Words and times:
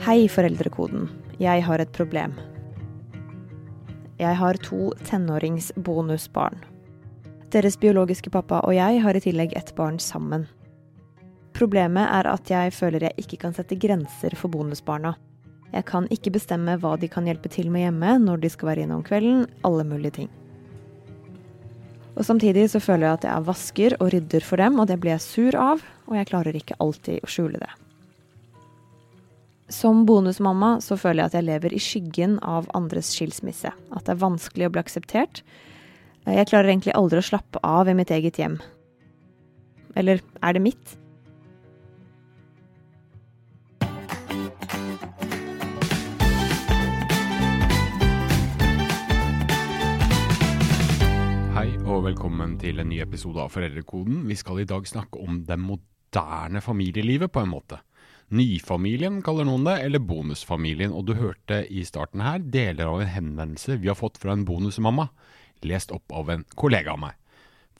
Hei, 0.00 0.28
Foreldrekoden. 0.32 1.10
Jeg 1.36 1.60
har 1.66 1.82
et 1.82 1.90
problem. 1.92 2.32
Jeg 4.16 4.36
har 4.38 4.56
to 4.64 4.94
tenåringsbonusbarn. 5.04 6.62
Deres 7.52 7.76
biologiske 7.76 8.32
pappa 8.32 8.62
og 8.64 8.72
jeg 8.78 9.02
har 9.04 9.18
i 9.18 9.20
tillegg 9.20 9.52
ett 9.60 9.74
barn 9.76 9.98
sammen. 10.00 10.46
Problemet 11.52 12.08
er 12.08 12.30
at 12.30 12.48
jeg 12.48 12.72
føler 12.72 13.04
jeg 13.10 13.26
ikke 13.26 13.42
kan 13.42 13.52
sette 13.52 13.76
grenser 13.76 14.38
for 14.40 14.48
bonusbarna. 14.48 15.12
Jeg 15.74 15.84
kan 15.92 16.08
ikke 16.08 16.32
bestemme 16.38 16.78
hva 16.80 16.94
de 16.96 17.12
kan 17.12 17.28
hjelpe 17.28 17.52
til 17.52 17.68
med 17.68 17.84
hjemme, 17.84 18.16
når 18.24 18.40
de 18.40 18.52
skal 18.56 18.70
være 18.72 18.86
inne 18.86 18.96
om 19.02 19.04
kvelden, 19.04 19.44
alle 19.68 19.84
mulige 19.84 20.16
ting. 20.22 20.32
Og 22.16 22.24
Samtidig 22.24 22.70
så 22.72 22.80
føler 22.80 23.10
jeg 23.10 23.20
at 23.20 23.28
jeg 23.28 23.36
er 23.36 23.46
vasker 23.52 24.00
og 24.00 24.14
rydder 24.16 24.48
for 24.48 24.64
dem, 24.64 24.80
og 24.80 24.88
det 24.88 24.96
blir 25.04 25.18
jeg 25.18 25.28
sur 25.28 25.60
av, 25.60 25.84
og 26.08 26.16
jeg 26.16 26.32
klarer 26.32 26.56
ikke 26.56 26.80
alltid 26.80 27.20
å 27.20 27.32
skjule 27.36 27.60
det. 27.60 27.72
Som 29.70 30.02
bonusmamma 30.02 30.80
så 30.82 30.96
føler 30.98 31.22
jeg 31.22 31.30
at 31.30 31.34
jeg 31.38 31.46
lever 31.46 31.74
i 31.74 31.78
skyggen 31.78 32.32
av 32.42 32.66
andres 32.74 33.12
skilsmisse. 33.14 33.70
At 33.70 34.02
det 34.08 34.16
er 34.16 34.24
vanskelig 34.24 34.66
å 34.66 34.72
bli 34.74 34.80
akseptert. 34.82 35.44
Jeg 36.26 36.48
klarer 36.50 36.72
egentlig 36.72 36.96
aldri 36.98 37.20
å 37.22 37.26
slappe 37.28 37.62
av 37.62 37.86
i 37.86 37.94
mitt 37.94 38.10
eget 38.10 38.40
hjem. 38.42 38.56
Eller 39.94 40.24
er 40.42 40.56
det 40.56 40.62
mitt? 40.64 40.96
Hei 51.54 51.68
og 51.86 52.08
velkommen 52.08 52.58
til 52.58 52.82
en 52.82 52.90
ny 52.90 52.98
episode 53.06 53.38
av 53.46 53.54
Foreldrekoden. 53.54 54.24
Vi 54.26 54.34
skal 54.34 54.64
i 54.64 54.66
dag 54.66 54.90
snakke 54.90 55.22
om 55.22 55.44
det 55.46 55.60
moderne 55.62 56.58
familielivet, 56.64 57.30
på 57.30 57.46
en 57.46 57.54
måte. 57.54 57.78
Nyfamilien 58.30 59.18
kaller 59.26 59.46
noen 59.48 59.64
det, 59.66 59.76
eller 59.86 60.02
bonusfamilien. 60.06 60.92
Og 60.94 61.08
du 61.08 61.16
hørte 61.18 61.64
i 61.66 61.82
starten 61.86 62.22
her 62.22 62.38
deler 62.38 62.86
av 62.86 63.02
en 63.02 63.10
henvendelse 63.10 63.80
vi 63.82 63.90
har 63.90 63.98
fått 63.98 64.20
fra 64.22 64.36
en 64.36 64.44
bonusmamma, 64.46 65.08
lest 65.66 65.90
opp 65.94 66.14
av 66.14 66.30
en 66.30 66.44
kollega 66.54 66.94
av 66.94 67.02
meg. 67.02 67.16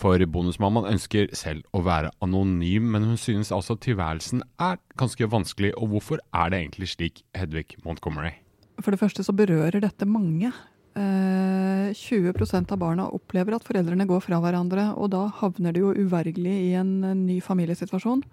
For 0.01 0.23
bonusmammaen 0.33 0.95
ønsker 0.95 1.29
selv 1.37 1.67
å 1.77 1.83
være 1.85 2.11
anonym, 2.25 2.89
men 2.95 3.05
hun 3.05 3.19
synes 3.21 3.53
altså 3.53 3.77
tilværelsen 3.77 4.43
er 4.59 4.81
ganske 4.99 5.29
vanskelig. 5.29 5.75
Og 5.77 5.93
hvorfor 5.93 6.23
er 6.33 6.51
det 6.51 6.63
egentlig 6.63 6.89
slik, 6.95 7.23
Hedvig 7.37 7.77
Montgomery? 7.85 8.39
For 8.81 8.95
det 8.95 9.03
første 9.03 9.27
så 9.27 9.37
berører 9.37 9.83
dette 9.85 10.09
mange. 10.09 10.55
Eh, 10.99 11.93
20% 11.95 12.73
av 12.73 12.79
barna 12.79 13.07
opplever 13.11 13.55
at 13.55 13.67
foreldrene 13.67 14.07
går 14.09 14.23
fra 14.25 14.41
hverandre, 14.43 14.91
og 14.99 15.13
da 15.15 15.27
havner 15.41 15.75
de 15.75 15.85
jo 15.85 15.95
uvergelig 15.95 16.57
i 16.71 16.73
en 16.79 16.93
eh, 17.05 17.17
ny 17.19 17.39
familiesituasjon. 17.45 18.25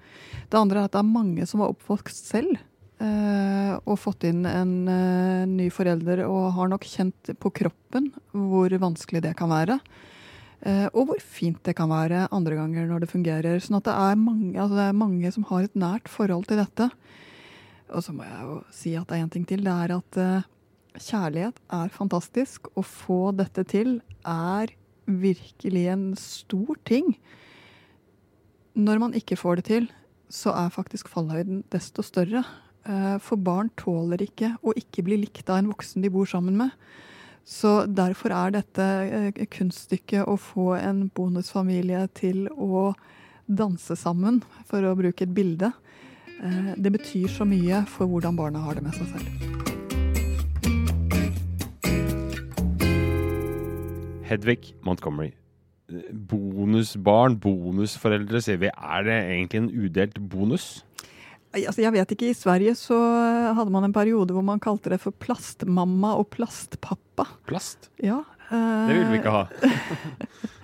Det 0.49 0.59
andre 0.59 0.81
er 0.81 0.89
at 0.89 0.95
det 0.95 1.03
er 1.03 1.11
mange 1.11 1.45
som 1.49 1.61
var 1.61 1.73
oppvokst 1.73 2.31
selv 2.31 2.57
eh, 3.03 3.73
og 3.77 3.99
fått 4.01 4.27
inn 4.29 4.45
en 4.49 4.75
eh, 4.89 5.45
ny 5.49 5.69
forelder 5.73 6.25
og 6.27 6.53
har 6.57 6.73
nok 6.73 6.87
kjent 6.89 7.33
på 7.37 7.53
kroppen 7.61 8.11
hvor 8.33 8.73
vanskelig 8.81 9.23
det 9.25 9.37
kan 9.37 9.53
være. 9.53 9.79
Og 10.97 11.03
hvor 11.05 11.19
fint 11.21 11.59
det 11.67 11.75
kan 11.77 11.85
være 11.91 12.23
andre 12.33 12.55
ganger 12.57 12.87
når 12.89 13.03
det 13.03 13.09
fungerer. 13.11 13.59
Sånn 13.61 13.77
at 13.77 13.85
det 13.85 13.93
er 13.93 14.15
mange, 14.17 14.55
altså 14.57 14.73
det 14.73 14.87
er 14.87 14.95
mange 14.97 15.29
som 15.31 15.45
har 15.51 15.67
et 15.67 15.75
nært 15.77 16.09
forhold 16.09 16.47
til 16.49 16.57
dette. 16.57 16.87
Og 17.93 18.01
så 18.01 18.15
må 18.17 18.25
jeg 18.25 18.39
jo 18.41 18.55
si 18.73 18.95
at 18.97 19.05
det 19.05 19.19
er 19.19 19.21
én 19.21 19.29
ting 19.35 19.45
til. 19.47 19.61
Det 19.61 19.75
er 19.75 19.93
at 19.93 20.17
kjærlighet 20.95 21.59
er 21.73 21.93
fantastisk. 21.93 22.69
Å 22.77 22.83
få 22.85 23.31
dette 23.35 23.63
til 23.67 23.99
er 24.23 24.71
virkelig 25.07 25.85
en 25.93 26.07
stor 26.19 26.79
ting. 26.87 27.13
Når 28.77 28.99
man 29.01 29.17
ikke 29.17 29.37
får 29.39 29.59
det 29.59 29.67
til, 29.71 29.89
så 30.29 30.53
er 30.53 30.73
faktisk 30.73 31.09
fallhøyden 31.09 31.63
desto 31.73 32.03
større. 32.05 32.43
Eh, 32.87 33.17
For 33.23 33.39
barn 33.39 33.71
tåler 33.79 34.21
ikke 34.23 34.55
å 34.61 34.73
ikke 34.75 35.05
bli 35.07 35.21
likt 35.23 35.49
av 35.49 35.61
en 35.61 35.71
voksen 35.71 36.03
de 36.03 36.11
bor 36.13 36.27
sammen 36.29 36.57
med. 36.59 36.71
Så 37.47 37.85
derfor 37.87 38.33
er 38.35 38.57
dette 38.57 38.83
eh, 38.83 39.45
kunststykket 39.47 40.27
å 40.27 40.35
få 40.35 40.73
en 40.75 41.07
bonusfamilie 41.15 42.03
til 42.13 42.49
å 42.51 42.91
danse 43.47 43.95
sammen, 43.95 44.41
for 44.67 44.83
å 44.83 44.95
bruke 44.99 45.23
et 45.23 45.33
bilde. 45.33 45.71
eh, 46.43 46.75
Det 46.75 46.91
betyr 46.91 47.31
så 47.31 47.47
mye 47.47 47.85
for 47.87 48.05
hvordan 48.11 48.35
barna 48.35 48.59
har 48.59 48.75
det 48.75 48.83
med 48.83 48.99
seg 48.99 49.15
selv. 49.15 49.76
Hedvig 54.27 54.73
Montgomery. 54.85 55.31
Bonusbarn, 56.27 57.37
bonusforeldre, 57.39 58.41
sier 58.43 58.59
vi. 58.59 58.71
Er 58.71 59.05
det 59.07 59.17
egentlig 59.23 59.61
en 59.61 59.69
udelt 59.71 60.19
bonus? 60.29 60.67
Altså, 61.55 61.81
jeg 61.81 61.93
vet 61.95 62.11
ikke, 62.11 62.31
I 62.33 62.37
Sverige 62.37 62.75
så 62.77 62.97
hadde 63.55 63.71
man 63.73 63.87
en 63.87 63.95
periode 63.95 64.35
hvor 64.35 64.43
man 64.45 64.59
kalte 64.61 64.91
det 64.93 64.99
for 65.01 65.15
plastmamma 65.15 66.17
og 66.19 66.27
plastpappa. 66.35 67.25
Plast? 67.47 67.89
Ja, 68.03 68.19
eh, 68.51 68.89
Det 68.89 68.97
vil 68.99 69.07
vi 69.13 69.21
ikke 69.21 69.31
ha. 69.31 69.45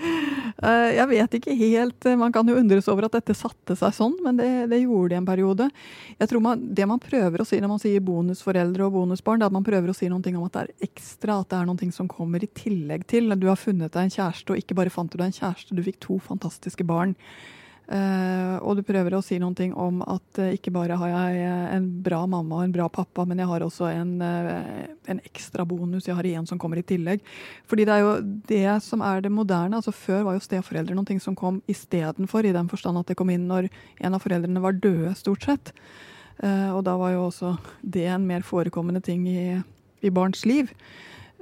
eh, 0.61 0.89
Jeg 0.97 1.07
vet 1.09 1.37
ikke 1.39 1.55
helt. 1.57 2.05
eh, 2.05 2.15
Man 2.19 2.31
kan 2.35 2.47
jo 2.47 2.57
undres 2.59 2.87
over 2.91 3.07
at 3.07 3.15
dette 3.17 3.33
satte 3.33 3.75
seg 3.79 3.95
sånn, 3.95 4.17
men 4.23 4.37
det, 4.37 4.49
det 4.69 4.81
gjorde 4.83 5.13
det 5.13 5.17
en 5.21 5.25
periode. 5.25 5.69
Jeg 6.19 6.29
tror 6.29 6.43
man, 6.45 6.61
Det 6.73 6.87
man 6.87 6.99
prøver 6.99 7.41
å 7.41 7.47
si 7.47 7.59
når 7.63 7.73
man 7.73 7.81
sier 7.81 8.03
bonusforeldre 8.03 8.85
og 8.85 8.93
bonusbarn, 8.99 9.39
det 9.39 9.47
er 9.47 9.53
at 9.53 9.57
man 9.57 9.67
prøver 9.67 9.89
å 9.89 9.97
si 9.97 10.09
noe 10.11 10.35
om 10.35 10.45
at 10.45 10.53
det 10.53 10.61
er 10.65 10.87
ekstra, 10.89 11.39
at 11.41 11.49
det 11.49 11.59
er 11.61 11.65
noe 11.71 11.91
som 11.91 12.07
kommer 12.07 12.43
i 12.43 12.51
tillegg 12.53 13.07
til. 13.07 13.33
Du 13.39 13.47
har 13.47 13.57
funnet 13.59 13.91
deg 13.91 14.03
en 14.03 14.15
kjæreste, 14.17 14.53
og 14.53 14.61
ikke 14.61 14.75
bare 14.77 14.93
fant 14.93 15.11
du 15.11 15.17
deg 15.17 15.31
en 15.31 15.39
kjæreste, 15.39 15.75
du 15.75 15.83
fikk 15.83 15.99
to 16.03 16.19
fantastiske 16.19 16.85
barn. 16.85 17.15
Eh, 17.83 18.55
og 18.63 18.77
du 18.79 18.83
prøver 18.87 19.17
å 19.17 19.21
si 19.21 19.35
noen 19.41 19.55
ting 19.57 19.73
om 19.75 19.99
at 20.07 20.39
eh, 20.39 20.53
ikke 20.55 20.71
bare 20.71 20.95
har 21.01 21.09
jeg 21.11 21.41
eh, 21.43 21.73
en 21.75 21.89
bra 22.05 22.21
mamma 22.31 22.61
og 22.61 22.63
en 22.67 22.75
bra 22.77 22.85
pappa, 22.87 23.25
men 23.27 23.41
jeg 23.41 23.49
har 23.49 23.65
også 23.65 23.89
en, 23.91 24.13
en 24.23 25.19
ekstra 25.27 25.65
bonus. 25.67 26.07
Jeg 26.07 26.15
har 26.15 26.29
en 26.31 26.47
som 26.47 26.61
kommer 26.61 26.79
i 26.79 26.85
tillegg. 26.87 27.25
Fordi 27.67 27.87
det 27.89 27.97
er 27.97 28.05
jo 28.05 28.15
det 28.49 28.77
som 28.85 29.03
er 29.03 29.25
det 29.25 29.33
moderne. 29.33 29.81
altså 29.81 29.91
Før 29.95 30.23
var 30.29 30.37
jo 30.37 30.45
steforeldre 30.45 31.05
ting 31.09 31.19
som 31.19 31.35
kom 31.35 31.59
istedenfor, 31.67 32.47
i 32.47 32.55
den 32.55 32.71
forstand 32.71 33.01
at 33.01 33.11
det 33.11 33.19
kom 33.19 33.33
inn 33.33 33.49
når 33.51 33.67
en 33.99 34.15
av 34.15 34.23
foreldrene 34.23 34.63
var 34.63 34.79
døde, 34.79 35.11
stort 35.19 35.43
sett. 35.43 35.73
Og 36.43 36.79
da 36.85 36.95
var 36.97 37.11
jo 37.13 37.27
også 37.27 37.51
det 37.81 38.07
en 38.09 38.23
mer 38.27 38.43
forekommende 38.45 39.01
ting 39.05 39.25
i, 39.29 39.57
i 40.01 40.11
barns 40.13 40.45
liv. 40.49 40.71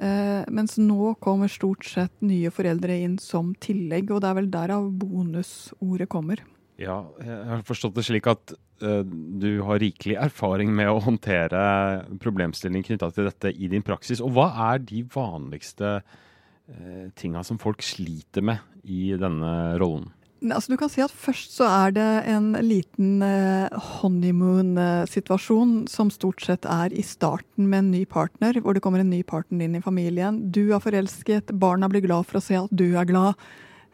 Eh, 0.01 0.43
mens 0.49 0.79
nå 0.81 1.13
kommer 1.21 1.51
stort 1.51 1.85
sett 1.85 2.13
nye 2.25 2.49
foreldre 2.53 2.95
inn 3.03 3.19
som 3.21 3.53
tillegg, 3.61 4.09
og 4.09 4.23
det 4.23 4.31
er 4.31 4.37
vel 4.39 4.49
derav 4.53 4.87
bonusordet 4.97 6.09
kommer. 6.09 6.41
Ja, 6.81 7.03
jeg 7.21 7.45
har 7.51 7.61
forstått 7.67 7.99
det 7.99 8.07
slik 8.07 8.29
at 8.31 8.55
eh, 8.81 9.03
du 9.05 9.61
har 9.67 9.81
rikelig 9.83 10.17
erfaring 10.23 10.73
med 10.73 10.89
å 10.89 11.03
håndtere 11.05 11.61
problemstillinger 12.23 12.89
knytta 12.89 13.11
til 13.13 13.29
dette 13.29 13.53
i 13.53 13.69
din 13.69 13.85
praksis. 13.85 14.23
Og 14.25 14.33
hva 14.33 14.47
er 14.71 14.81
de 14.81 15.03
vanligste 15.13 15.99
uh, 16.01 17.05
tinga 17.13 17.45
som 17.45 17.61
folk 17.61 17.85
sliter 17.85 18.41
med 18.41 18.81
i 18.81 19.11
denne 19.21 19.53
rollen? 19.81 20.09
Altså, 20.41 20.73
du 20.73 20.77
kan 20.81 20.89
si 20.89 21.03
at 21.03 21.13
Først 21.13 21.53
så 21.53 21.67
er 21.69 21.91
det 21.93 22.07
en 22.31 22.55
liten 22.65 23.21
eh, 23.21 23.69
honeymoon-situasjon 24.01 25.83
som 25.91 26.09
stort 26.09 26.41
sett 26.41 26.65
er 26.65 26.93
i 26.97 27.03
starten 27.05 27.67
med 27.69 27.83
en 27.83 27.91
ny 27.93 28.05
partner, 28.09 28.57
hvor 28.57 28.73
det 28.73 28.81
kommer 28.81 29.03
en 29.03 29.11
ny 29.13 29.21
partner 29.21 29.67
inn 29.67 29.77
i 29.77 29.83
familien. 29.85 30.39
Du 30.49 30.73
er 30.73 30.81
forelsket, 30.81 31.53
barna 31.61 31.91
blir 31.91 32.01
glad 32.07 32.25
for 32.25 32.41
å 32.41 32.43
se 32.43 32.57
at 32.57 32.73
du 32.73 32.87
er 32.97 33.05
glad. 33.05 33.37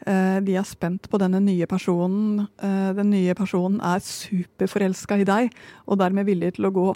Eh, 0.07 0.39
de 0.47 0.55
er 0.55 0.69
spent 0.69 1.09
på 1.11 1.19
denne 1.19 1.43
nye 1.43 1.67
personen. 1.67 2.47
Eh, 2.63 2.89
den 2.95 3.11
nye 3.11 3.35
personen 3.35 3.83
er 3.83 3.99
superforelska 4.07 5.19
i 5.19 5.27
deg, 5.27 5.51
og 5.83 5.99
dermed 5.99 6.31
villig 6.31 6.55
til 6.55 6.69
å 6.69 6.75
gå 6.79 6.87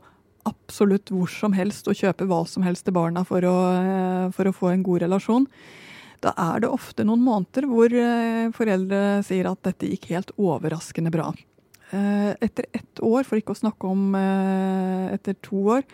absolutt 0.47 1.11
hvor 1.11 1.27
som 1.29 1.51
helst 1.53 1.91
og 1.91 1.99
kjøpe 1.99 2.25
hva 2.29 2.45
som 2.47 2.63
helst 2.63 2.87
til 2.87 2.95
barna 2.95 3.25
for 3.27 3.43
å, 3.45 3.57
for 4.33 4.47
å 4.47 4.55
få 4.55 4.71
en 4.71 4.87
god 4.87 5.03
relasjon. 5.03 5.45
Da 6.21 6.33
er 6.37 6.61
det 6.61 6.69
ofte 6.69 7.05
noen 7.07 7.23
måneder 7.25 7.65
hvor 7.69 7.93
eh, 7.97 8.49
foreldre 8.53 9.21
sier 9.25 9.49
at 9.49 9.63
dette 9.65 9.89
gikk 9.89 10.11
helt 10.13 10.33
overraskende 10.37 11.13
bra. 11.13 11.31
Eh, 11.89 12.33
Etter 12.37 12.67
ett 12.77 13.01
år, 13.01 13.25
for 13.25 13.39
ikke 13.39 13.55
å 13.55 13.61
snakke 13.63 13.89
om 13.89 14.13
eh, 14.17 15.07
etter 15.15 15.37
to 15.41 15.63
år, 15.77 15.87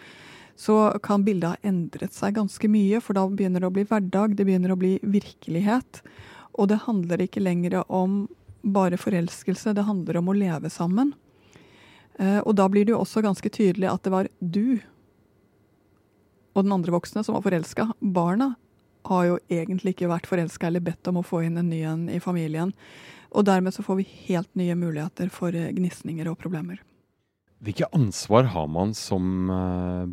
så 0.58 0.98
kan 1.06 1.24
bildet 1.24 1.54
ha 1.54 1.70
endret 1.70 2.16
seg 2.18 2.36
ganske 2.36 2.68
mye, 2.72 3.00
for 3.04 3.16
da 3.16 3.24
begynner 3.30 3.64
det 3.64 3.70
å 3.70 3.76
bli 3.76 3.86
hverdag, 3.88 4.36
det 4.36 4.48
begynner 4.48 4.74
å 4.74 4.80
bli 4.80 4.98
virkelighet. 5.06 6.02
Og 6.58 6.72
det 6.74 6.82
handler 6.88 7.24
ikke 7.24 7.46
lenger 7.46 7.78
om 7.86 8.26
bare 8.66 8.98
forelskelse, 9.00 9.76
det 9.78 9.86
handler 9.88 10.18
om 10.20 10.34
å 10.34 10.36
leve 10.36 10.72
sammen. 10.74 11.14
Og 12.18 12.50
da 12.58 12.66
blir 12.74 12.88
det 12.88 12.96
jo 12.96 13.04
også 13.04 13.22
ganske 13.22 13.52
tydelig 13.54 13.92
at 13.92 14.02
det 14.02 14.10
var 14.10 14.30
du 14.42 14.80
og 16.58 16.66
den 16.66 16.74
andre 16.74 16.96
voksne 16.96 17.22
som 17.22 17.38
var 17.38 17.46
forelska. 17.46 17.92
Barna 18.02 18.56
har 19.08 19.28
jo 19.28 19.38
egentlig 19.52 19.96
ikke 19.96 20.12
vært 20.12 20.30
forelska 20.30 20.70
eller 20.70 20.84
bedt 20.84 21.08
om 21.12 21.22
å 21.22 21.26
få 21.26 21.44
inn 21.48 21.60
en 21.60 21.70
ny 21.72 21.82
en 21.88 22.08
i 22.12 22.20
familien. 22.24 22.74
Og 23.36 23.46
dermed 23.48 23.76
så 23.76 23.84
får 23.84 24.00
vi 24.02 24.08
helt 24.30 24.50
nye 24.60 24.76
muligheter 24.78 25.32
for 25.34 25.56
eh, 25.56 25.72
gnisninger 25.76 26.30
og 26.32 26.40
problemer. 26.40 26.80
Hvilke 27.64 27.90
ansvar 27.96 28.52
har 28.54 28.68
man 28.70 28.94
som 28.96 29.50
eh, 29.52 30.10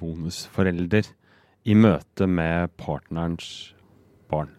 bonusforelder 0.00 1.08
i 1.66 1.74
møte 1.74 2.28
med 2.30 2.72
partnerens 2.78 3.74
barn? 4.30 4.54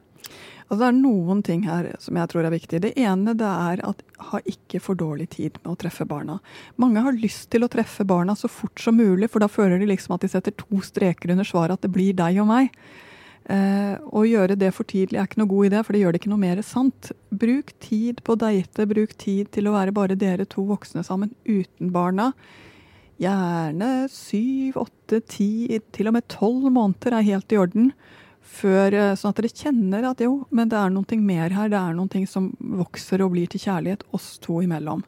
Altså, 0.67 0.81
det 0.81 0.87
er 0.89 0.97
noen 0.99 1.41
ting 1.47 1.61
her 1.63 1.93
som 2.03 2.17
jeg 2.19 2.29
tror 2.31 2.43
er 2.43 2.51
viktig. 2.51 2.81
Det 2.83 2.91
ene 2.99 3.33
det 3.39 3.47
er 3.47 3.81
at 3.87 4.01
ha 4.33 4.41
ikke 4.51 4.81
for 4.83 4.99
dårlig 4.99 5.29
tid 5.37 5.59
med 5.61 5.71
å 5.71 5.77
treffe 5.79 6.03
barna. 6.07 6.41
Mange 6.75 7.03
har 7.05 7.15
lyst 7.15 7.47
til 7.53 7.63
å 7.63 7.71
treffe 7.71 8.03
barna 8.07 8.35
så 8.35 8.51
fort 8.51 8.81
som 8.83 8.99
mulig, 8.99 9.31
for 9.31 9.39
da 9.43 9.47
føler 9.47 9.79
de 9.79 9.87
liksom 9.87 10.17
at 10.17 10.25
de 10.25 10.31
setter 10.33 10.55
to 10.59 10.81
streker 10.83 11.31
under 11.31 11.47
svaret 11.47 11.79
at 11.79 11.87
det 11.87 11.93
blir 11.95 12.17
deg 12.17 12.41
og 12.43 12.49
meg. 12.51 12.75
Eh, 13.47 13.95
å 14.11 14.25
gjøre 14.27 14.57
det 14.59 14.73
for 14.75 14.87
tidlig 14.87 15.21
er 15.21 15.27
ikke 15.29 15.39
noe 15.39 15.51
god 15.53 15.69
idé, 15.69 15.81
for 15.85 15.95
det 15.95 16.01
gjør 16.01 16.13
det 16.13 16.19
ikke 16.19 16.31
noe 16.33 16.41
mer 16.41 16.59
sant. 16.67 17.11
Bruk 17.31 17.71
tid 17.83 18.19
på 18.27 18.35
å 18.35 18.39
date, 18.41 18.87
bruk 18.89 19.13
tid 19.15 19.51
til 19.55 19.69
å 19.69 19.75
være 19.77 19.95
bare 19.95 20.19
dere 20.19 20.47
to 20.51 20.65
voksne 20.67 21.03
sammen 21.07 21.31
uten 21.47 21.93
barna. 21.95 22.33
Gjerne 23.23 23.91
syv, 24.11 24.81
åtte, 24.83 25.21
ti, 25.31 25.79
til 25.95 26.11
og 26.11 26.17
med 26.17 26.27
tolv 26.29 26.67
måneder 26.75 27.15
er 27.17 27.29
helt 27.31 27.55
i 27.55 27.61
orden. 27.61 27.91
Før, 28.43 28.91
eh, 28.93 29.15
sånn 29.15 29.31
at 29.31 29.39
dere 29.39 29.55
kjenner 29.55 30.09
at 30.11 30.23
jo, 30.23 30.45
men 30.51 30.67
det 30.67 30.77
er 30.77 30.91
noe 30.91 31.21
mer 31.23 31.49
her. 31.55 31.69
Det 31.71 31.79
er 31.79 31.95
noe 31.95 32.27
som 32.27 32.51
vokser 32.59 33.23
og 33.23 33.31
blir 33.31 33.47
til 33.47 33.63
kjærlighet 33.63 34.03
oss 34.11 34.37
to 34.43 34.59
imellom. 34.59 35.03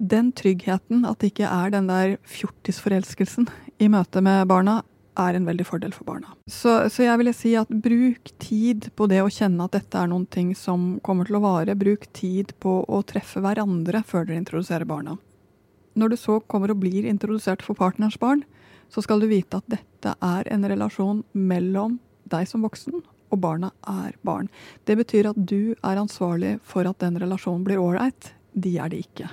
Den 0.00 0.32
tryggheten, 0.32 1.04
at 1.04 1.18
det 1.20 1.34
ikke 1.34 1.44
er 1.44 1.70
den 1.70 1.88
der 1.88 2.16
fjortisforelskelsen 2.24 3.48
i 3.80 3.88
møte 3.88 4.22
med 4.24 4.48
barna, 4.48 4.80
er 5.20 5.36
en 5.36 5.48
veldig 5.48 5.66
fordel 5.68 5.94
for 5.94 6.08
barna. 6.08 6.34
Så, 6.50 6.72
så, 6.92 7.04
jeg 7.04 7.20
ville 7.20 7.34
si 7.36 7.54
at 7.58 7.70
bruk 7.70 8.32
tid 8.42 8.90
på 8.96 9.08
det 9.10 9.20
å 9.22 9.30
kjenne 9.32 9.66
at 9.66 9.76
dette 9.76 10.00
er 10.00 10.10
noen 10.10 10.26
ting 10.30 10.54
som 10.58 10.94
kommer 11.06 11.28
til 11.28 11.38
å 11.38 11.44
vare. 11.44 11.78
Bruk 11.78 12.08
tid 12.16 12.54
på 12.62 12.80
å 12.84 13.02
treffe 13.06 13.42
hverandre 13.44 14.02
før 14.06 14.28
dere 14.28 14.40
introduserer 14.42 14.88
barna. 14.88 15.18
Når 15.98 16.12
du 16.12 16.18
så 16.20 16.40
kommer 16.46 16.72
og 16.72 16.82
blir 16.82 17.08
introdusert 17.08 17.64
for 17.66 17.78
partners 17.78 18.18
barn, 18.20 18.44
så 18.90 19.02
skal 19.04 19.22
du 19.22 19.28
vite 19.30 19.60
at 19.60 19.70
dette 19.70 20.14
er 20.24 20.50
en 20.50 20.66
relasjon 20.66 21.24
mellom 21.32 21.98
deg 22.30 22.46
som 22.48 22.62
voksen 22.66 23.02
og 23.30 23.38
barna 23.42 23.70
er 23.86 24.16
barn. 24.26 24.48
Det 24.86 24.96
betyr 24.98 25.30
at 25.30 25.38
du 25.38 25.74
er 25.76 26.00
ansvarlig 26.00 26.56
for 26.66 26.88
at 26.88 26.98
den 27.02 27.18
relasjonen 27.20 27.64
blir 27.66 27.82
ålreit. 27.82 28.32
De 28.52 28.76
er 28.82 28.90
det 28.90 29.04
ikke. 29.06 29.30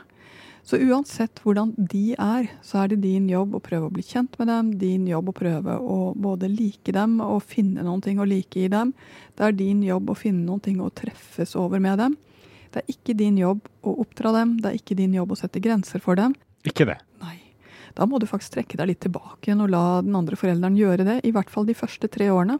Så 0.67 0.75
uansett 0.83 1.39
hvordan 1.45 1.69
de 1.77 2.11
er, 2.19 2.49
så 2.59 2.81
er 2.81 2.89
det 2.91 2.97
din 3.05 3.29
jobb 3.31 3.53
å 3.55 3.61
prøve 3.63 3.87
å 3.87 3.93
bli 3.93 4.03
kjent 4.03 4.33
med 4.35 4.49
dem, 4.51 4.71
din 4.81 5.05
jobb 5.07 5.29
å 5.31 5.33
prøve 5.37 5.77
å 5.79 5.97
både 6.11 6.49
like 6.51 6.91
dem 6.91 7.21
og 7.23 7.45
finne 7.47 7.85
noen 7.87 8.01
ting 8.03 8.19
å 8.19 8.27
like 8.27 8.59
i 8.59 8.67
dem. 8.73 8.91
Det 9.39 9.45
er 9.47 9.55
din 9.55 9.79
jobb 9.85 10.11
å 10.11 10.17
finne 10.19 10.43
noen 10.43 10.59
ting 10.65 10.81
å 10.83 10.89
treffes 10.91 11.55
over 11.55 11.79
med 11.79 12.01
dem. 12.03 12.17
Det 12.73 12.81
er 12.81 12.91
ikke 12.91 13.15
din 13.15 13.37
jobb 13.39 13.61
å 13.87 13.93
oppdra 14.03 14.33
dem, 14.35 14.57
det 14.59 14.73
er 14.73 14.81
ikke 14.81 14.97
din 14.99 15.15
jobb 15.15 15.31
å 15.31 15.39
sette 15.39 15.63
grenser 15.63 16.03
for 16.03 16.19
dem. 16.19 16.35
Ikke 16.67 16.89
det? 16.89 16.97
Nei. 17.23 17.37
Da 17.95 18.03
må 18.03 18.19
du 18.19 18.27
faktisk 18.27 18.57
trekke 18.57 18.81
deg 18.81 18.91
litt 18.91 19.01
tilbake 19.07 19.47
igjen 19.47 19.63
og 19.63 19.71
la 19.71 19.85
den 20.03 20.19
andre 20.19 20.35
forelderen 20.35 20.75
gjøre 20.75 21.07
det, 21.07 21.17
i 21.23 21.31
hvert 21.31 21.53
fall 21.53 21.69
de 21.69 21.77
første 21.79 22.11
tre 22.11 22.27
årene. 22.27 22.59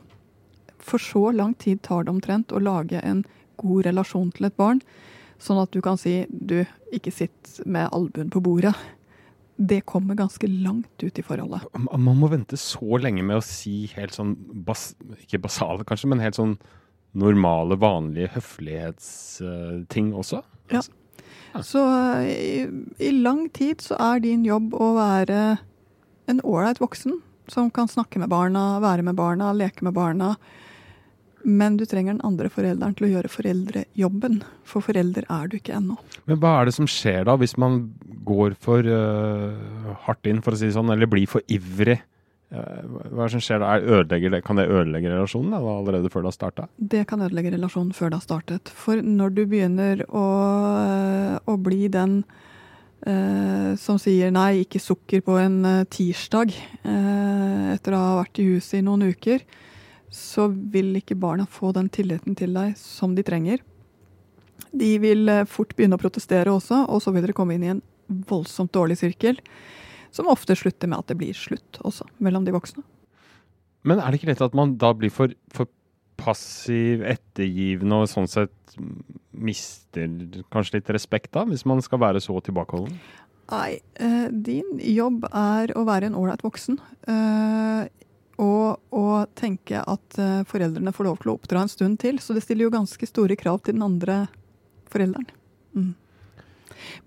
For 0.79 1.03
så 1.03 1.27
lang 1.35 1.57
tid 1.59 1.83
tar 1.83 2.07
det 2.07 2.15
omtrent 2.15 2.55
å 2.55 2.63
lage 2.63 3.03
en 3.03 3.25
god 3.59 3.91
relasjon 3.91 4.31
til 4.31 4.47
et 4.47 4.55
barn 4.55 4.79
Sånn 5.41 5.59
at 5.61 5.73
du 5.73 5.81
kan 5.85 5.99
si 6.01 6.19
du, 6.29 6.61
ikke 6.93 7.13
sitt 7.13 7.59
med 7.65 7.89
albuen 7.93 8.31
på 8.33 8.41
bordet. 8.43 8.73
Det 9.57 9.81
kommer 9.89 10.17
ganske 10.17 10.47
langt 10.49 11.01
ut 11.01 11.17
i 11.17 11.25
forholdet. 11.25 11.65
Man 11.77 12.19
må 12.19 12.29
vente 12.29 12.57
så 12.61 12.99
lenge 13.01 13.23
med 13.25 13.39
å 13.39 13.45
si 13.45 13.87
helt 13.95 14.13
sånn 14.13 14.35
bas, 14.65 14.91
Ikke 15.23 15.41
basale, 15.41 15.85
kanskje, 15.87 16.11
men 16.11 16.21
helt 16.21 16.37
sånn 16.37 16.57
normale, 17.17 17.77
vanlige 17.81 18.35
høflighetsting 18.35 20.11
også? 20.13 20.43
Ja. 20.73 20.83
ja. 21.53 21.63
Så 21.65 21.81
i, 22.29 22.67
i, 23.01 23.11
lang 23.15 23.47
tid 23.55 23.81
så 23.81 23.97
er 24.11 24.21
din 24.21 24.45
jobb 24.45 24.75
å 24.77 24.91
være 24.99 25.57
en 26.29 26.43
ålreit 26.43 26.81
voksen 26.83 27.17
som 27.49 27.71
kan 27.73 27.89
snakke 27.89 28.19
med 28.21 28.29
barna, 28.29 28.77
være 28.83 29.05
med 29.07 29.17
barna, 29.17 29.53
leke 29.55 29.87
med 29.87 29.95
barna 29.97 30.35
men 31.47 31.77
du 31.79 31.85
trenger 31.87 32.17
den 32.17 32.25
andre 32.27 32.49
forelderen 32.51 32.95
til 32.97 33.07
å 33.07 33.11
gjøre 33.13 33.31
foreldrejobben. 33.31 34.41
For 34.67 34.83
forelder 34.83 35.23
er 35.31 35.47
du 35.47 35.55
ikke 35.55 35.77
ennå. 35.77 35.95
Men 36.27 36.41
hva 36.43 36.57
er 36.59 36.67
det 36.67 36.75
som 36.75 36.89
skjer 36.91 37.23
da, 37.29 37.37
hvis 37.39 37.55
man 37.61 37.85
går 38.27 38.57
for 38.59 38.83
uh, 38.83 39.95
hardt 40.03 40.27
inn, 40.27 40.41
for 40.43 40.55
å 40.55 40.59
si 40.59 40.67
det 40.67 40.75
sånn, 40.75 40.91
eller 40.91 41.07
blir 41.07 41.29
for 41.31 41.45
ivrig? 41.47 42.01
Uh, 42.51 42.83
hva 43.13 43.23
er 43.23 43.29
det 43.29 43.33
som 43.37 43.43
skjer 43.45 43.63
da? 43.63 44.01
Det, 44.11 44.41
kan 44.43 44.59
det 44.59 44.65
ødelegge 44.67 45.13
relasjonen 45.13 45.55
da, 45.55 45.61
allerede 45.71 46.11
før 46.11 46.25
det 46.25 46.33
har 46.33 46.35
starta? 46.35 46.65
Det 46.75 47.05
kan 47.07 47.23
ødelegge 47.23 47.53
relasjonen 47.55 47.93
før 47.95 48.11
det 48.11 48.19
har 48.19 48.25
startet. 48.25 48.73
For 48.83 48.99
når 48.99 49.37
du 49.37 49.41
begynner 49.47 50.03
å, 50.11 50.25
å 51.47 51.55
bli 51.63 51.87
den 51.93 52.17
eh, 53.07 53.71
som 53.79 54.01
sier 54.03 54.35
nei, 54.35 54.65
ikke 54.65 54.83
sukker 54.83 55.23
på 55.23 55.39
en 55.39 55.61
tirsdag, 55.95 56.51
etter 56.83 57.95
å 57.95 58.03
ha 58.03 58.19
vært 58.19 58.43
i 58.43 58.49
huset 58.49 58.81
i 58.81 58.83
noen 58.83 59.07
uker, 59.13 59.47
så 60.13 60.47
vil 60.47 60.95
ikke 60.99 61.17
barna 61.19 61.47
få 61.49 61.73
den 61.75 61.89
tilliten 61.93 62.37
til 62.37 62.53
deg 62.55 62.77
som 62.79 63.15
de 63.17 63.25
trenger. 63.27 63.63
De 64.71 64.93
vil 65.01 65.27
eh, 65.31 65.47
fort 65.49 65.73
begynne 65.77 65.97
å 65.97 66.01
protestere 66.01 66.53
også, 66.53 66.85
og 66.87 67.01
så 67.03 67.13
vil 67.13 67.25
dere 67.25 67.35
komme 67.37 67.57
inn 67.57 67.65
i 67.65 67.73
en 67.75 67.83
voldsomt 68.29 68.71
dårlig 68.75 68.99
sirkel. 69.01 69.39
Som 70.15 70.29
ofte 70.31 70.55
slutter 70.55 70.89
med 70.89 71.03
at 71.03 71.11
det 71.11 71.17
blir 71.19 71.35
slutt 71.35 71.81
også, 71.85 72.07
mellom 72.23 72.47
de 72.47 72.55
voksne. 72.55 72.83
Men 73.87 73.99
er 74.01 74.11
det 74.11 74.21
ikke 74.21 74.31
lett 74.31 74.45
at 74.47 74.55
man 74.57 74.75
da 74.79 74.93
blir 74.97 75.11
for, 75.13 75.33
for 75.53 75.69
passiv, 76.17 77.03
ettergivende 77.05 78.01
og 78.01 78.09
sånn 78.11 78.29
sett 78.31 78.77
mister 79.37 80.09
kanskje 80.53 80.79
litt 80.79 80.91
respekt, 80.95 81.31
da? 81.35 81.45
Hvis 81.47 81.65
man 81.69 81.83
skal 81.85 82.01
være 82.01 82.23
så 82.23 82.39
tilbakeholden? 82.43 82.97
Nei, 83.47 83.79
eh, 83.95 84.27
din 84.31 84.79
jobb 84.81 85.27
er 85.29 85.71
å 85.77 85.85
være 85.87 86.09
en 86.09 86.17
ålreit 86.19 86.43
voksen. 86.43 86.79
Eh, 88.37 88.43
og, 88.43 88.79
og, 88.93 89.29
tenke 89.37 89.81
at 89.81 90.19
uh, 90.21 90.43
foreldrene 90.47 90.93
får 90.93 91.07
lov 91.07 91.21
til 91.21 91.31
å 91.31 91.37
oppdra 91.37 91.63
en 91.63 91.71
stund 91.71 91.99
til. 91.99 92.19
Så 92.21 92.35
det 92.35 92.45
stiller 92.45 92.67
jo 92.67 92.75
ganske 92.75 93.09
store 93.09 93.37
krav 93.39 93.63
til 93.63 93.77
den 93.77 93.85
andre 93.85 94.27
forelderen. 94.91 95.29
Mm. 95.73 95.95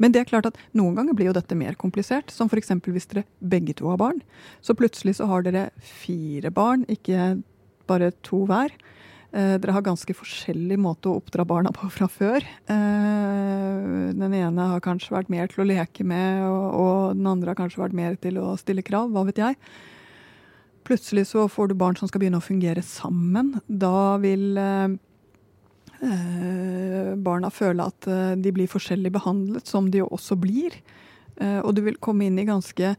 Men 0.02 0.12
det 0.12 0.22
er 0.22 0.30
klart 0.30 0.48
at 0.50 0.58
noen 0.76 0.96
ganger 0.98 1.14
blir 1.14 1.30
jo 1.30 1.36
dette 1.36 1.58
mer 1.58 1.78
komplisert. 1.78 2.32
Som 2.34 2.50
f.eks. 2.50 2.72
hvis 2.82 3.10
dere 3.10 3.26
begge 3.38 3.76
to 3.78 3.90
har 3.90 4.00
barn. 4.00 4.22
Så 4.62 4.74
plutselig 4.74 5.18
så 5.20 5.28
har 5.30 5.46
dere 5.46 5.68
fire 5.78 6.50
barn, 6.54 6.86
ikke 6.90 7.36
bare 7.90 8.10
to 8.26 8.44
hver. 8.50 8.74
Eh, 9.30 9.54
dere 9.62 9.76
har 9.76 9.86
ganske 9.86 10.14
forskjellig 10.16 10.74
måte 10.82 11.06
å 11.06 11.20
oppdra 11.20 11.44
barna 11.46 11.70
på 11.74 11.86
fra 11.94 12.08
før. 12.10 12.42
Eh, 12.42 14.10
den 14.18 14.34
ene 14.34 14.66
har 14.72 14.82
kanskje 14.82 15.14
vært 15.14 15.30
mer 15.30 15.46
til 15.50 15.62
å 15.62 15.68
leke 15.70 16.02
med, 16.02 16.42
og 16.50 17.14
den 17.14 17.30
andre 17.30 17.52
har 17.52 17.60
kanskje 17.62 17.84
vært 17.84 17.94
mer 17.94 18.18
til 18.18 18.42
å 18.42 18.56
stille 18.58 18.82
krav. 18.82 19.12
Hva 19.14 19.22
vet 19.30 19.38
jeg. 19.38 19.58
Plutselig 20.90 21.28
så 21.30 21.44
får 21.46 21.68
du 21.70 21.76
barn 21.78 21.94
som 21.94 22.10
skal 22.10 22.24
begynne 22.24 22.40
å 22.40 22.42
fungere 22.42 22.82
sammen. 22.82 23.52
Da 23.70 24.16
vil 24.18 24.58
eh, 24.58 24.96
eh, 26.02 27.12
barna 27.14 27.46
føle 27.54 27.86
at 27.92 28.08
eh, 28.10 28.32
de 28.34 28.50
blir 28.56 28.66
forskjellig 28.72 29.12
behandlet, 29.14 29.70
som 29.70 29.86
de 29.86 30.00
jo 30.00 30.08
også 30.10 30.34
blir. 30.42 30.74
Eh, 31.38 31.60
og 31.60 31.76
du 31.76 31.84
vil 31.86 32.00
komme 32.02 32.26
inn 32.26 32.40
i 32.42 32.48
ganske 32.48 32.96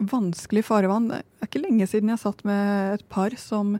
vanskelig 0.00 0.64
farevann. 0.64 1.10
Det 1.12 1.20
er 1.44 1.50
ikke 1.50 1.62
lenge 1.66 1.90
siden 1.92 2.14
jeg 2.14 2.22
satt 2.24 2.40
med 2.48 2.96
et 2.96 3.06
par 3.12 3.36
som 3.40 3.76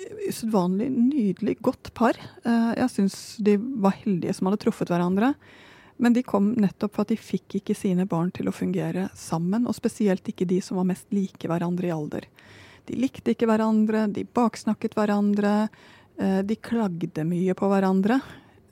Usedvanlig 0.00 0.86
nydelig, 0.94 1.58
godt 1.60 1.90
par. 1.92 2.16
Eh, 2.48 2.70
jeg 2.78 2.92
syns 2.94 3.16
de 3.36 3.58
var 3.84 3.98
heldige 4.00 4.32
som 4.32 4.48
hadde 4.48 4.62
truffet 4.62 4.88
hverandre. 4.88 5.34
Men 6.00 6.14
de 6.16 6.22
kom 6.24 6.52
nettopp 6.56 6.94
for 6.96 7.04
at 7.04 7.12
de 7.12 7.18
fikk 7.20 7.58
ikke 7.58 7.76
sine 7.76 8.06
barn 8.08 8.30
til 8.32 8.48
å 8.48 8.54
fungere 8.56 9.10
sammen, 9.18 9.66
og 9.68 9.76
spesielt 9.76 10.26
ikke 10.32 10.48
de 10.48 10.62
som 10.64 10.80
var 10.80 10.88
mest 10.88 11.10
like 11.12 11.48
hverandre 11.50 11.90
i 11.90 11.92
alder. 11.92 12.24
De 12.88 12.96
likte 12.96 13.34
ikke 13.34 13.48
hverandre, 13.50 14.06
de 14.08 14.24
baksnakket 14.24 14.96
hverandre, 14.96 15.68
eh, 16.16 16.40
de 16.40 16.56
klagde 16.56 17.24
mye 17.28 17.54
på 17.54 17.68
hverandre. 17.68 18.20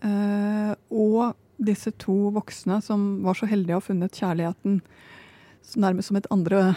Eh, 0.00 0.72
og 0.88 1.36
disse 1.58 1.92
to 2.00 2.30
voksne 2.32 2.80
som 2.82 3.22
var 3.26 3.36
så 3.36 3.48
heldige 3.50 3.76
å 3.76 3.82
ha 3.82 3.84
funnet 3.84 4.16
kjærligheten 4.16 4.80
nærmest 5.76 6.08
som 6.08 6.16
et 6.16 6.30
andre 6.32 6.72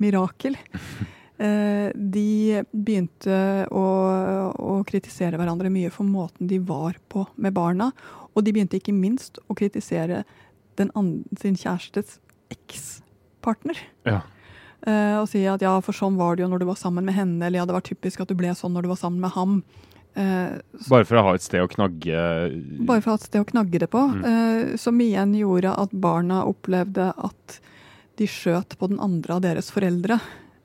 mirakel, 0.00 0.58
de 1.40 2.60
begynte 2.68 3.36
å, 3.72 3.84
å 4.52 4.72
kritisere 4.84 5.38
hverandre 5.40 5.70
mye 5.72 5.88
for 5.94 6.04
måten 6.04 6.50
de 6.50 6.58
var 6.60 6.98
på 7.08 7.22
med 7.40 7.54
barna, 7.56 7.86
og 8.34 8.44
de 8.44 8.52
begynte 8.52 8.76
ikke 8.76 8.92
minst 8.92 9.40
å 9.48 9.56
kritisere 9.56 10.22
sin 10.76 11.56
kjærestes 11.56 12.18
ekspartner. 12.52 13.80
Ja. 14.08 14.20
Uh, 14.80 15.20
og 15.20 15.26
si 15.28 15.42
at 15.44 15.60
ja, 15.60 15.74
for 15.84 15.96
sånn 15.96 16.16
var 16.16 16.36
det 16.36 16.46
jo 16.46 16.48
når 16.48 16.62
du 16.62 16.70
var 16.70 16.78
sammen 16.80 17.04
med 17.04 17.16
henne, 17.16 17.42
eller 17.44 17.60
ja, 17.60 17.68
det 17.68 17.76
var 17.76 17.84
typisk 17.84 18.22
at 18.22 18.30
du 18.30 18.36
ble 18.38 18.54
sånn 18.56 18.72
når 18.72 18.86
du 18.86 18.92
var 18.94 19.00
sammen 19.00 19.20
med 19.20 19.34
ham. 19.34 19.58
Uh, 20.16 20.56
bare 20.88 21.06
for 21.06 21.20
å 21.20 21.24
ha 21.28 21.34
et 21.36 21.44
sted 21.44 21.62
å 21.62 21.68
knagge 21.70 22.22
Bare 22.88 22.98
for 22.98 23.12
å 23.12 23.14
ha 23.14 23.20
et 23.20 23.26
sted 23.28 23.44
å 23.44 23.46
knagge 23.46 23.82
det 23.82 23.90
på. 23.92 24.00
Mm. 24.10 24.78
Som 24.80 24.98
igjen 25.04 25.36
gjorde 25.38 25.74
at 25.84 25.92
barna 25.92 26.42
opplevde 26.48 27.12
at 27.14 27.60
de 28.18 28.26
skjøt 28.28 28.74
på 28.80 28.88
den 28.90 28.98
andre 29.00 29.36
av 29.36 29.44
deres 29.44 29.70
foreldre. 29.72 30.18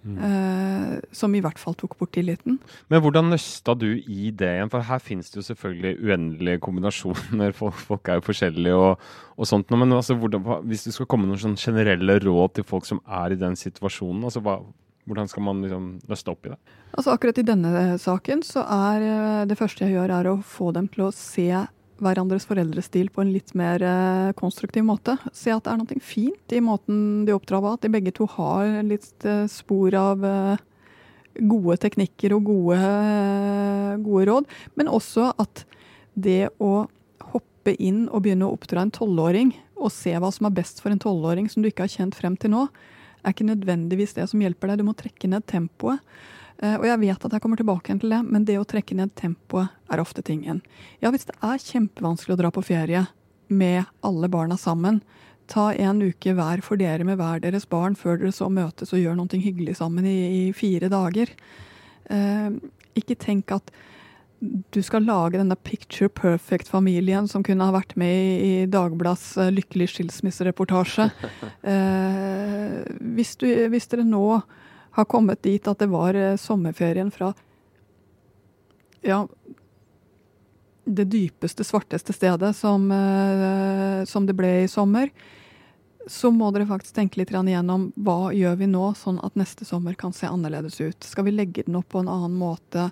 Mm. 0.05 0.17
Eh, 0.21 0.97
som 1.17 1.33
i 1.33 1.41
hvert 1.41 1.57
fall 1.57 1.73
tok 1.77 1.95
bort 1.97 2.13
tilliten. 2.13 2.59
Men 2.93 3.01
hvordan 3.01 3.31
nøsta 3.33 3.73
du 3.77 3.87
i 3.97 4.29
det 4.29 4.51
igjen? 4.53 4.71
For 4.71 4.85
her 4.85 5.01
finnes 5.01 5.31
det 5.33 5.39
jo 5.41 5.47
selvfølgelig 5.47 5.95
uendelige 6.05 6.61
kombinasjoner. 6.65 7.55
Folk, 7.59 7.77
folk 7.89 8.09
er 8.09 8.19
jo 8.19 8.27
forskjellige 8.27 8.77
og, 8.77 9.05
og 9.35 9.49
sånt. 9.49 9.71
Men 9.73 9.97
altså, 9.97 10.17
hvordan, 10.19 10.45
hvis 10.69 10.85
du 10.85 10.91
skal 10.93 11.09
komme 11.09 11.25
med 11.25 11.33
noen 11.33 11.43
sånn 11.47 11.59
generelle 11.59 12.19
råd 12.21 12.57
til 12.57 12.67
folk 12.67 12.85
som 12.87 13.01
er 13.05 13.33
i 13.33 13.39
den 13.39 13.57
situasjonen, 13.59 14.27
altså 14.29 14.43
hva, 14.45 14.59
Hvordan 15.05 15.27
skal 15.29 15.43
man 15.45 15.59
liksom 15.61 15.83
nøste 16.09 16.31
opp 16.33 16.47
i 16.47 16.49
det? 16.49 16.55
Altså 16.97 17.11
Akkurat 17.13 17.37
i 17.37 17.43
denne 17.45 17.81
saken 18.01 18.39
så 18.41 18.63
er 18.65 19.03
eh, 19.05 19.41
det 19.45 19.57
første 19.59 19.85
jeg 19.85 19.93
gjør, 19.93 20.13
er 20.15 20.29
å 20.31 20.39
få 20.41 20.71
dem 20.73 20.87
til 20.89 21.03
å 21.05 21.11
se 21.13 21.45
hverandres 22.03 22.47
foreldrestil 22.47 23.09
på 23.13 23.23
en 23.23 23.33
litt 23.33 23.53
mer 23.57 23.83
eh, 23.85 24.31
konstruktiv 24.39 24.85
måte. 24.87 25.17
Se 25.31 25.53
at 25.53 25.65
det 25.65 25.73
er 25.73 25.81
noe 25.81 25.99
fint 26.03 26.55
i 26.55 26.63
måten 26.63 27.25
de 27.27 27.35
oppdrar 27.35 27.63
på, 27.63 27.75
at 27.75 27.85
de 27.85 27.93
begge 27.93 28.15
to 28.15 28.27
har 28.37 28.81
litt 28.87 29.27
spor 29.51 29.95
av 29.99 30.25
gode 31.35 31.77
teknikker 31.83 32.35
og 32.35 32.47
gode, 32.47 32.79
gode 34.05 34.27
råd. 34.29 34.51
Men 34.79 34.91
også 34.91 35.31
at 35.41 35.65
det 36.15 36.49
å 36.63 36.87
hoppe 37.33 37.75
inn 37.81 38.05
og 38.07 38.23
begynne 38.25 38.47
å 38.47 38.55
oppdra 38.55 38.85
en 38.85 38.93
tolvåring, 38.93 39.53
og 39.75 39.91
se 39.91 40.13
hva 40.15 40.31
som 40.31 40.47
er 40.47 40.55
best 40.55 40.79
for 40.83 40.93
en 40.93 41.01
tolvåring 41.01 41.49
som 41.51 41.63
du 41.63 41.69
ikke 41.69 41.85
har 41.87 41.91
kjent 41.91 42.15
frem 42.15 42.37
til 42.39 42.53
nå, 42.53 42.65
er 43.25 43.33
ikke 43.33 43.47
nødvendigvis 43.47 44.15
det 44.17 44.27
som 44.31 44.41
hjelper 44.43 44.71
deg. 44.71 44.81
Du 44.81 44.87
må 44.87 44.95
trekke 44.97 45.29
ned 45.31 45.45
tempoet. 45.49 46.01
Uh, 46.63 46.77
og 46.77 46.87
jeg 46.87 47.01
vet 47.03 47.27
at 47.27 47.35
jeg 47.35 47.43
kommer 47.43 47.59
tilbake 47.59 47.89
igjen 47.89 48.01
til 48.03 48.15
det, 48.15 48.21
men 48.29 48.47
det 48.47 48.57
å 48.61 48.67
trekke 48.67 48.97
ned 48.97 49.13
tempoet 49.19 49.73
er 49.91 50.01
ofte 50.03 50.23
tingen. 50.25 50.61
Ja, 51.03 51.11
hvis 51.13 51.27
det 51.29 51.35
er 51.43 51.61
kjempevanskelig 51.61 52.37
å 52.37 52.41
dra 52.45 52.51
på 52.55 52.63
ferie 52.65 53.05
med 53.47 53.83
alle 54.05 54.29
barna 54.31 54.57
sammen, 54.57 55.01
ta 55.51 55.69
en 55.73 56.01
uke 56.01 56.33
hver 56.33 56.63
for 56.65 56.79
dere 56.81 57.05
med 57.05 57.19
hver 57.19 57.43
deres 57.43 57.67
barn 57.69 57.97
før 57.97 58.17
dere 58.21 58.33
så 58.33 58.49
møtes 58.49 58.93
og 58.95 59.01
gjør 59.01 59.17
noe 59.19 59.41
hyggelig 59.41 59.77
sammen 59.81 60.07
i, 60.09 60.17
i 60.49 60.53
fire 60.57 60.89
dager. 60.89 61.29
Eh, 62.09 62.49
ikke 62.97 63.17
tenk 63.19 63.53
at 63.53 63.69
du 64.75 64.81
skal 64.83 65.05
lage 65.07 65.39
denne 65.39 65.55
picture 65.55 66.09
perfect-familien 66.11 67.27
som 67.31 67.43
kunne 67.45 67.65
ha 67.65 67.73
vært 67.73 67.95
med 67.97 68.11
i, 68.13 68.51
Dagbladets 68.67 68.75
Dagblads 68.75 69.25
uh, 69.39 69.53
lykkelig 69.53 69.91
skilsmissereportasje. 69.95 71.09
Eh, 71.65 72.81
hvis, 73.15 73.31
du, 73.41 73.47
hvis, 73.71 73.87
dere 73.89 74.03
nå 74.05 74.27
har 74.95 75.07
kommet 75.11 75.43
dit 75.45 75.67
at 75.67 75.81
det 75.81 75.89
var 75.91 76.17
uh, 76.17 76.35
sommerferien 76.39 77.11
fra 77.13 77.33
ja, 79.05 79.21
det 80.85 81.05
dypeste, 81.13 81.63
svarteste 81.63 82.13
stedet 82.13 82.55
som, 82.57 82.87
som, 84.09 84.25
det 84.25 84.33
ble 84.33 84.49
i 84.63 84.69
sommer, 84.69 85.11
så 86.09 86.31
må 86.33 86.49
dere 86.53 86.65
faktisk 86.69 86.95
tenke 86.95 87.19
litt 87.19 87.33
igjennom 87.33 87.91
hva 87.95 88.31
gjør 88.33 88.57
vi 88.57 88.69
nå, 88.69 88.87
sånn 88.97 89.19
at 89.25 89.37
neste 89.37 89.65
sommer 89.65 89.93
kan 89.93 90.13
se 90.13 90.25
annerledes 90.25 90.79
ut. 90.81 91.05
Skal 91.05 91.27
vi 91.29 91.35
legge 91.35 91.67
den 91.67 91.77
opp 91.77 91.91
på 91.93 92.01
en 92.01 92.09
annen 92.09 92.33
måte? 92.37 92.89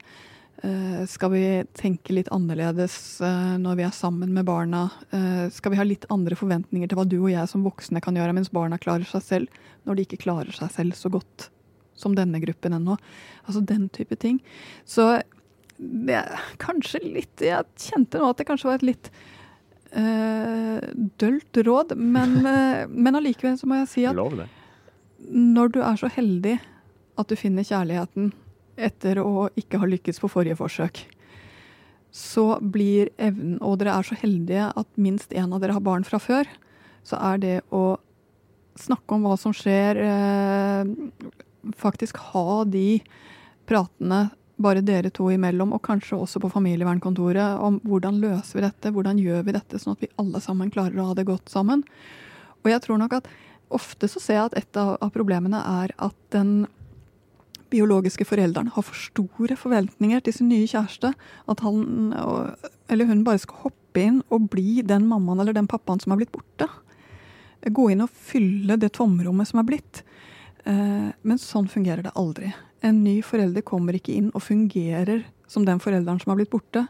Eh, 0.63 1.05
skal 1.05 1.31
vi 1.33 1.63
tenke 1.75 2.13
litt 2.15 2.29
annerledes 2.31 3.21
eh, 3.21 3.55
når 3.59 3.75
vi 3.75 3.83
er 3.83 3.95
sammen 3.95 4.33
med 4.33 4.45
barna? 4.47 4.85
Eh, 5.11 5.49
skal 5.51 5.73
vi 5.73 5.79
ha 5.79 5.83
litt 5.83 6.07
andre 6.13 6.37
forventninger 6.39 6.87
til 6.87 6.99
hva 6.99 7.03
du 7.03 7.17
og 7.19 7.31
jeg 7.33 7.49
som 7.51 7.65
voksne 7.67 7.99
kan 8.03 8.15
gjøre, 8.15 8.35
mens 8.37 8.53
barna 8.53 8.79
klarer 8.79 9.03
seg 9.09 9.25
selv, 9.25 9.57
når 9.83 9.99
de 9.99 10.05
ikke 10.07 10.21
klarer 10.23 10.55
seg 10.55 10.71
selv 10.71 10.95
så 10.95 11.11
godt 11.11 11.49
som 11.95 12.15
denne 12.17 12.41
gruppen 12.43 12.75
ennå? 12.77 12.97
Altså 13.45 13.63
den 13.65 13.87
type 13.93 14.17
ting. 14.19 14.39
Så 14.85 15.21
det 15.77 16.15
er 16.15 16.43
kanskje 16.61 17.01
litt 17.01 17.41
Jeg 17.43 17.65
kjente 17.81 18.19
nå 18.21 18.29
at 18.29 18.39
det 18.39 18.45
kanskje 18.47 18.69
var 18.69 18.77
et 18.79 18.85
litt 18.87 19.09
øh, 19.97 20.83
dølt 21.19 21.59
råd, 21.65 21.95
men, 21.97 22.37
øh, 22.45 22.83
men 23.07 23.19
allikevel 23.19 23.57
så 23.59 23.69
må 23.69 23.81
jeg 23.81 23.91
si 23.93 24.05
at 24.09 24.19
når 25.23 25.71
du 25.71 25.81
er 25.81 25.97
så 25.99 26.09
heldig 26.11 26.57
at 27.19 27.29
du 27.29 27.37
finner 27.39 27.65
kjærligheten 27.65 28.31
etter 28.73 29.21
å 29.21 29.47
ikke 29.59 29.79
ha 29.79 29.87
lykkes 29.87 30.19
på 30.19 30.29
forrige 30.33 30.57
forsøk, 30.57 31.03
så 32.13 32.57
blir 32.61 33.09
evnen 33.21 33.59
Og 33.61 33.79
dere 33.81 33.95
er 33.97 34.05
så 34.05 34.17
heldige 34.17 34.67
at 34.69 34.89
minst 35.01 35.33
én 35.33 35.53
av 35.53 35.61
dere 35.61 35.77
har 35.77 35.85
barn 35.85 36.03
fra 36.05 36.19
før. 36.21 36.49
Så 37.05 37.17
er 37.17 37.39
det 37.41 37.55
å 37.73 37.97
snakke 38.77 39.15
om 39.15 39.25
hva 39.25 39.37
som 39.37 39.53
skjer, 39.53 39.97
eh, 39.97 40.83
faktisk 41.79 42.19
ha 42.33 42.63
de 42.67 43.01
pratene 43.69 44.27
bare 44.63 44.83
dere 44.85 45.09
to 45.13 45.29
imellom, 45.33 45.73
og 45.73 45.81
kanskje 45.85 46.19
også 46.19 46.41
på 46.43 46.51
familievernkontoret, 46.53 47.57
om 47.63 47.79
hvordan 47.87 48.19
løser 48.21 48.59
vi 48.59 48.65
dette, 48.67 48.91
hvordan 48.93 49.19
gjør 49.19 49.41
vi 49.47 49.55
dette, 49.55 49.79
sånn 49.81 49.97
at 49.97 50.03
vi 50.05 50.11
alle 50.21 50.41
sammen 50.43 50.71
klarer 50.73 50.99
å 51.01 51.09
ha 51.09 51.17
det 51.17 51.25
godt 51.27 51.49
sammen. 51.51 51.81
Og 52.63 52.69
jeg 52.71 52.83
tror 52.85 53.01
nok 53.01 53.17
at 53.17 53.27
ofte 53.73 54.07
så 54.11 54.21
ser 54.21 54.37
jeg 54.37 54.51
at 54.51 54.57
et 54.61 54.79
av 54.79 55.09
problemene 55.15 55.59
er 55.83 55.95
at 55.97 56.17
den 56.35 56.65
biologiske 57.73 58.27
foreldrene 58.29 58.73
har 58.75 58.85
for 58.85 58.97
store 58.97 59.57
forventninger 59.57 60.21
til 60.23 60.35
sin 60.35 60.51
nye 60.51 60.69
kjæreste. 60.69 61.13
At 61.49 61.63
han 61.65 62.13
eller 62.91 63.09
hun 63.09 63.25
bare 63.25 63.41
skal 63.41 63.65
hoppe 63.65 64.03
inn 64.03 64.21
og 64.33 64.49
bli 64.53 64.83
den 64.85 65.07
mammaen 65.09 65.41
eller 65.41 65.57
den 65.57 65.69
pappaen 65.69 66.01
som 66.03 66.13
er 66.13 66.21
blitt 66.21 66.33
borte. 66.35 66.69
Gå 67.63 67.89
inn 67.89 68.03
og 68.05 68.13
fylle 68.13 68.77
det 68.77 68.93
tomrommet 68.97 69.49
som 69.49 69.63
er 69.63 69.69
blitt. 69.71 70.03
Eh, 70.63 71.09
men 71.21 71.41
sånn 71.41 71.67
fungerer 71.67 72.05
det 72.05 72.15
aldri. 72.19 72.53
En 72.83 73.03
ny 73.03 73.21
forelder 73.23 73.65
kommer 73.67 73.95
ikke 73.97 74.15
inn 74.15 74.31
og 74.33 74.45
fungerer 74.45 75.25
som 75.47 75.65
den 75.67 75.81
forelderen 75.83 76.21
som 76.21 76.31
har 76.31 76.39
blitt 76.39 76.53
borte. 76.53 76.85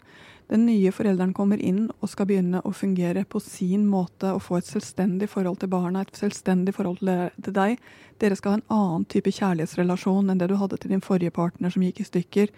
Den 0.51 0.65
nye 0.67 0.91
forelderen 0.93 1.33
kommer 1.33 1.61
inn 1.61 1.87
og 1.99 2.09
skal 2.11 2.27
begynne 2.29 2.61
å 2.67 2.73
fungere 2.75 3.23
på 3.25 3.39
sin 3.41 3.85
måte 3.89 4.33
og 4.35 4.43
få 4.45 4.59
et 4.59 4.67
selvstendig 4.69 5.29
forhold 5.31 5.61
til 5.61 5.71
barna, 5.71 6.03
et 6.03 6.19
selvstendig 6.19 6.75
forhold 6.75 6.99
til 7.01 7.55
deg. 7.55 7.79
Dere 8.21 8.37
skal 8.37 8.55
ha 8.55 8.59
en 8.59 8.73
annen 8.75 9.05
type 9.09 9.31
kjærlighetsrelasjon 9.33 10.29
enn 10.29 10.41
det 10.41 10.51
du 10.51 10.57
hadde 10.59 10.77
til 10.81 10.93
din 10.93 11.03
forrige 11.03 11.33
partner 11.33 11.73
som 11.73 11.85
gikk 11.85 12.03
i 12.03 12.09
stykker. 12.09 12.51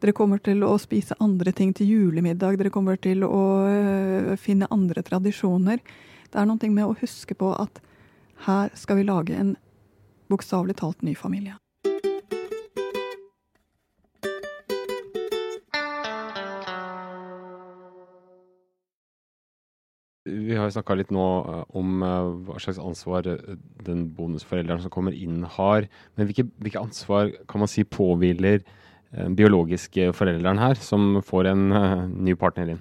Dere 0.00 0.14
kommer 0.16 0.40
til 0.44 0.64
å 0.64 0.76
spise 0.80 1.18
andre 1.22 1.52
ting 1.52 1.74
til 1.76 1.90
julemiddag, 1.90 2.58
dere 2.60 2.72
kommer 2.72 2.96
til 3.00 3.26
å 3.26 3.42
øh, 3.66 4.32
finne 4.40 4.70
andre 4.74 5.04
tradisjoner. 5.04 5.82
Det 6.30 6.40
er 6.40 6.48
noe 6.48 6.70
med 6.70 6.86
å 6.86 6.96
huske 7.00 7.36
på 7.38 7.52
at 7.56 7.82
her 8.44 8.72
skal 8.76 8.98
vi 8.98 9.06
lage 9.08 9.36
en 9.38 9.54
bokstavelig 10.30 10.78
talt 10.80 11.02
ny 11.02 11.14
familie. 11.18 11.58
Vi 20.24 20.56
har 20.56 20.70
snakka 20.72 20.96
litt 20.96 21.10
nå 21.12 21.24
eh, 21.44 21.64
om 21.76 22.00
eh, 22.04 22.30
hva 22.46 22.60
slags 22.62 22.80
ansvar 22.80 23.26
eh, 23.28 23.58
den 23.84 24.06
bonusforelderen 24.16 24.80
som 24.80 24.92
kommer 24.92 25.12
inn, 25.12 25.42
har. 25.56 25.84
Men 26.16 26.28
hvilke, 26.30 26.46
hvilke 26.64 26.80
ansvar 26.80 27.32
kan 27.50 27.64
man 27.64 27.70
si 27.70 27.84
påhviler 27.84 28.64
biologiske 29.14 30.08
forelderen 30.16 30.58
her, 30.58 30.74
som 30.82 31.20
får 31.22 31.46
en 31.52 31.68
ny 32.26 32.32
partner 32.34 32.72
inn? 32.72 32.80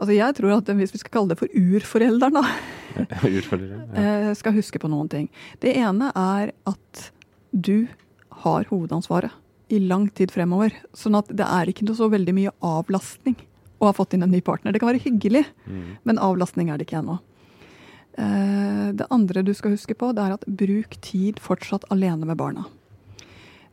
Altså 0.00 0.16
jeg 0.16 0.36
tror 0.38 0.54
at 0.56 0.70
Hvis 0.78 0.94
vi 0.94 1.00
skal 1.02 1.12
kalle 1.12 1.34
det 1.34 1.38
for 1.40 1.52
urforelderen, 1.52 2.38
da, 2.40 2.44
urforelderen, 3.36 3.82
ja. 3.92 4.34
skal 4.38 4.56
huske 4.56 4.80
på 4.80 4.88
noen 4.88 5.10
ting. 5.12 5.28
Det 5.60 5.74
ene 5.76 6.08
er 6.16 6.54
at 6.68 7.10
du 7.52 7.84
har 8.40 8.64
hovedansvaret 8.70 9.34
i 9.70 9.78
lang 9.84 10.08
tid 10.16 10.32
fremover. 10.34 10.74
Sånn 10.96 11.18
at 11.18 11.28
det 11.30 11.46
er 11.46 11.70
ikke 11.70 11.86
så 11.94 12.08
veldig 12.10 12.34
mye 12.34 12.52
avlastning 12.64 13.36
å 13.80 13.88
ha 13.88 13.96
fått 13.96 14.16
inn 14.16 14.24
en 14.26 14.32
ny 14.32 14.40
partner. 14.44 14.72
Det 14.72 14.80
kan 14.82 14.90
være 14.90 15.04
hyggelig, 15.04 15.44
mm. 15.66 15.84
men 16.08 16.20
avlastning 16.20 16.70
er 16.70 16.80
det 16.80 16.88
ikke 16.88 17.00
ennå. 17.00 17.20
Eh, 18.20 18.88
det 18.98 19.08
andre 19.14 19.44
du 19.46 19.52
skal 19.56 19.76
huske 19.76 19.96
på, 19.96 20.10
det 20.16 20.24
er 20.24 20.36
at 20.36 20.46
bruk 20.46 20.98
tid 21.04 21.40
fortsatt 21.42 21.86
alene 21.94 22.28
med 22.28 22.40
barna. 22.40 22.66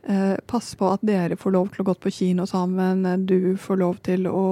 Eh, 0.06 0.36
pass 0.46 0.74
på 0.78 0.92
at 0.92 1.02
dere 1.02 1.36
får 1.36 1.54
lov 1.56 1.72
til 1.72 1.82
å 1.82 1.88
gå 1.88 1.94
på 1.98 2.12
kino 2.14 2.46
sammen, 2.46 3.02
du 3.26 3.56
får 3.60 3.80
lov 3.80 3.98
til 4.06 4.28
å 4.30 4.44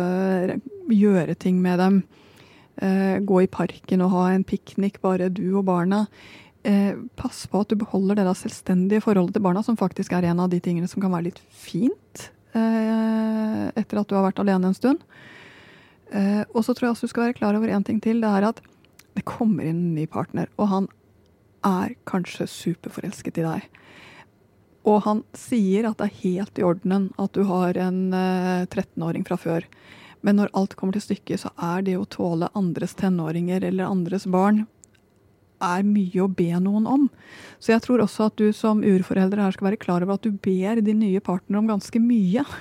eh, 0.00 0.56
gjøre 0.92 1.34
ting 1.34 1.60
med 1.62 1.82
dem. 1.82 2.04
Gå 2.76 3.36
i 3.40 3.46
parken 3.48 4.02
og 4.04 4.10
ha 4.12 4.22
en 4.34 4.42
piknik, 4.44 4.98
bare 5.00 5.30
du 5.32 5.46
og 5.56 5.62
barna. 5.64 6.02
Pass 7.16 7.46
på 7.48 7.62
at 7.64 7.70
du 7.72 7.78
beholder 7.80 8.18
det 8.20 8.34
selvstendige 8.36 9.00
forholdet 9.00 9.38
til 9.38 9.44
barna, 9.46 9.62
som 9.64 9.78
faktisk 9.80 10.12
er 10.12 10.26
en 10.28 10.42
av 10.44 10.50
de 10.52 10.60
tingene 10.60 10.84
som 10.84 11.00
kan 11.00 11.14
være 11.14 11.30
litt 11.30 11.40
fint 11.48 12.26
Eh, 12.56 13.64
etter 13.76 14.00
at 14.00 14.08
du 14.08 14.16
har 14.16 14.24
vært 14.28 14.40
alene 14.40 14.70
en 14.70 14.76
stund. 14.76 15.02
Eh, 16.14 16.42
og 16.54 16.62
så 16.64 16.72
tror 16.72 16.88
jeg 16.88 16.94
også 16.94 17.08
du 17.08 17.12
skal 17.12 17.26
være 17.26 17.38
klar 17.40 17.58
over 17.58 17.72
én 17.72 17.84
ting 17.84 18.00
til. 18.02 18.22
Det 18.22 18.30
er 18.30 18.48
at 18.48 18.62
det 19.16 19.26
kommer 19.28 19.66
inn 19.66 19.80
en 19.82 19.96
ny 19.96 20.06
partner, 20.08 20.48
og 20.56 20.70
han 20.70 20.88
er 21.66 21.96
kanskje 22.08 22.46
superforelsket 22.48 23.40
i 23.40 23.46
deg. 23.46 23.66
Og 24.86 25.02
han 25.02 25.24
sier 25.34 25.88
at 25.88 25.98
det 25.98 26.06
er 26.08 26.20
helt 26.22 26.58
i 26.60 26.64
orden 26.66 27.10
at 27.18 27.34
du 27.34 27.42
har 27.48 27.76
en 27.80 28.14
13-åring 28.14 29.24
eh, 29.24 29.28
fra 29.28 29.38
før. 29.40 29.66
Men 30.22 30.38
når 30.40 30.54
alt 30.58 30.76
kommer 30.78 30.96
til 30.96 31.04
stykket, 31.04 31.42
så 31.42 31.52
er 31.62 31.82
det 31.86 31.96
å 31.98 32.06
tåle 32.10 32.50
andres 32.58 32.94
tenåringer 32.98 33.66
eller 33.66 33.90
andres 33.90 34.26
barn 34.30 34.64
er 35.62 35.84
mye 35.86 36.22
å 36.22 36.28
be 36.28 36.50
noen 36.60 36.86
om. 36.90 37.04
Så 37.58 37.72
jeg 37.72 37.82
tror 37.84 38.02
også 38.04 38.28
at 38.28 38.38
du 38.40 38.50
som 38.54 38.82
urforelder 38.84 39.40
her 39.40 39.54
skal 39.54 39.70
være 39.70 39.80
klar 39.80 40.04
over 40.04 40.18
at 40.18 40.26
du 40.26 40.34
ber 40.42 40.82
din 40.84 41.00
nye 41.00 41.22
partner 41.24 41.62
om 41.62 41.74
ganske 41.74 42.02
mye. 42.02 42.46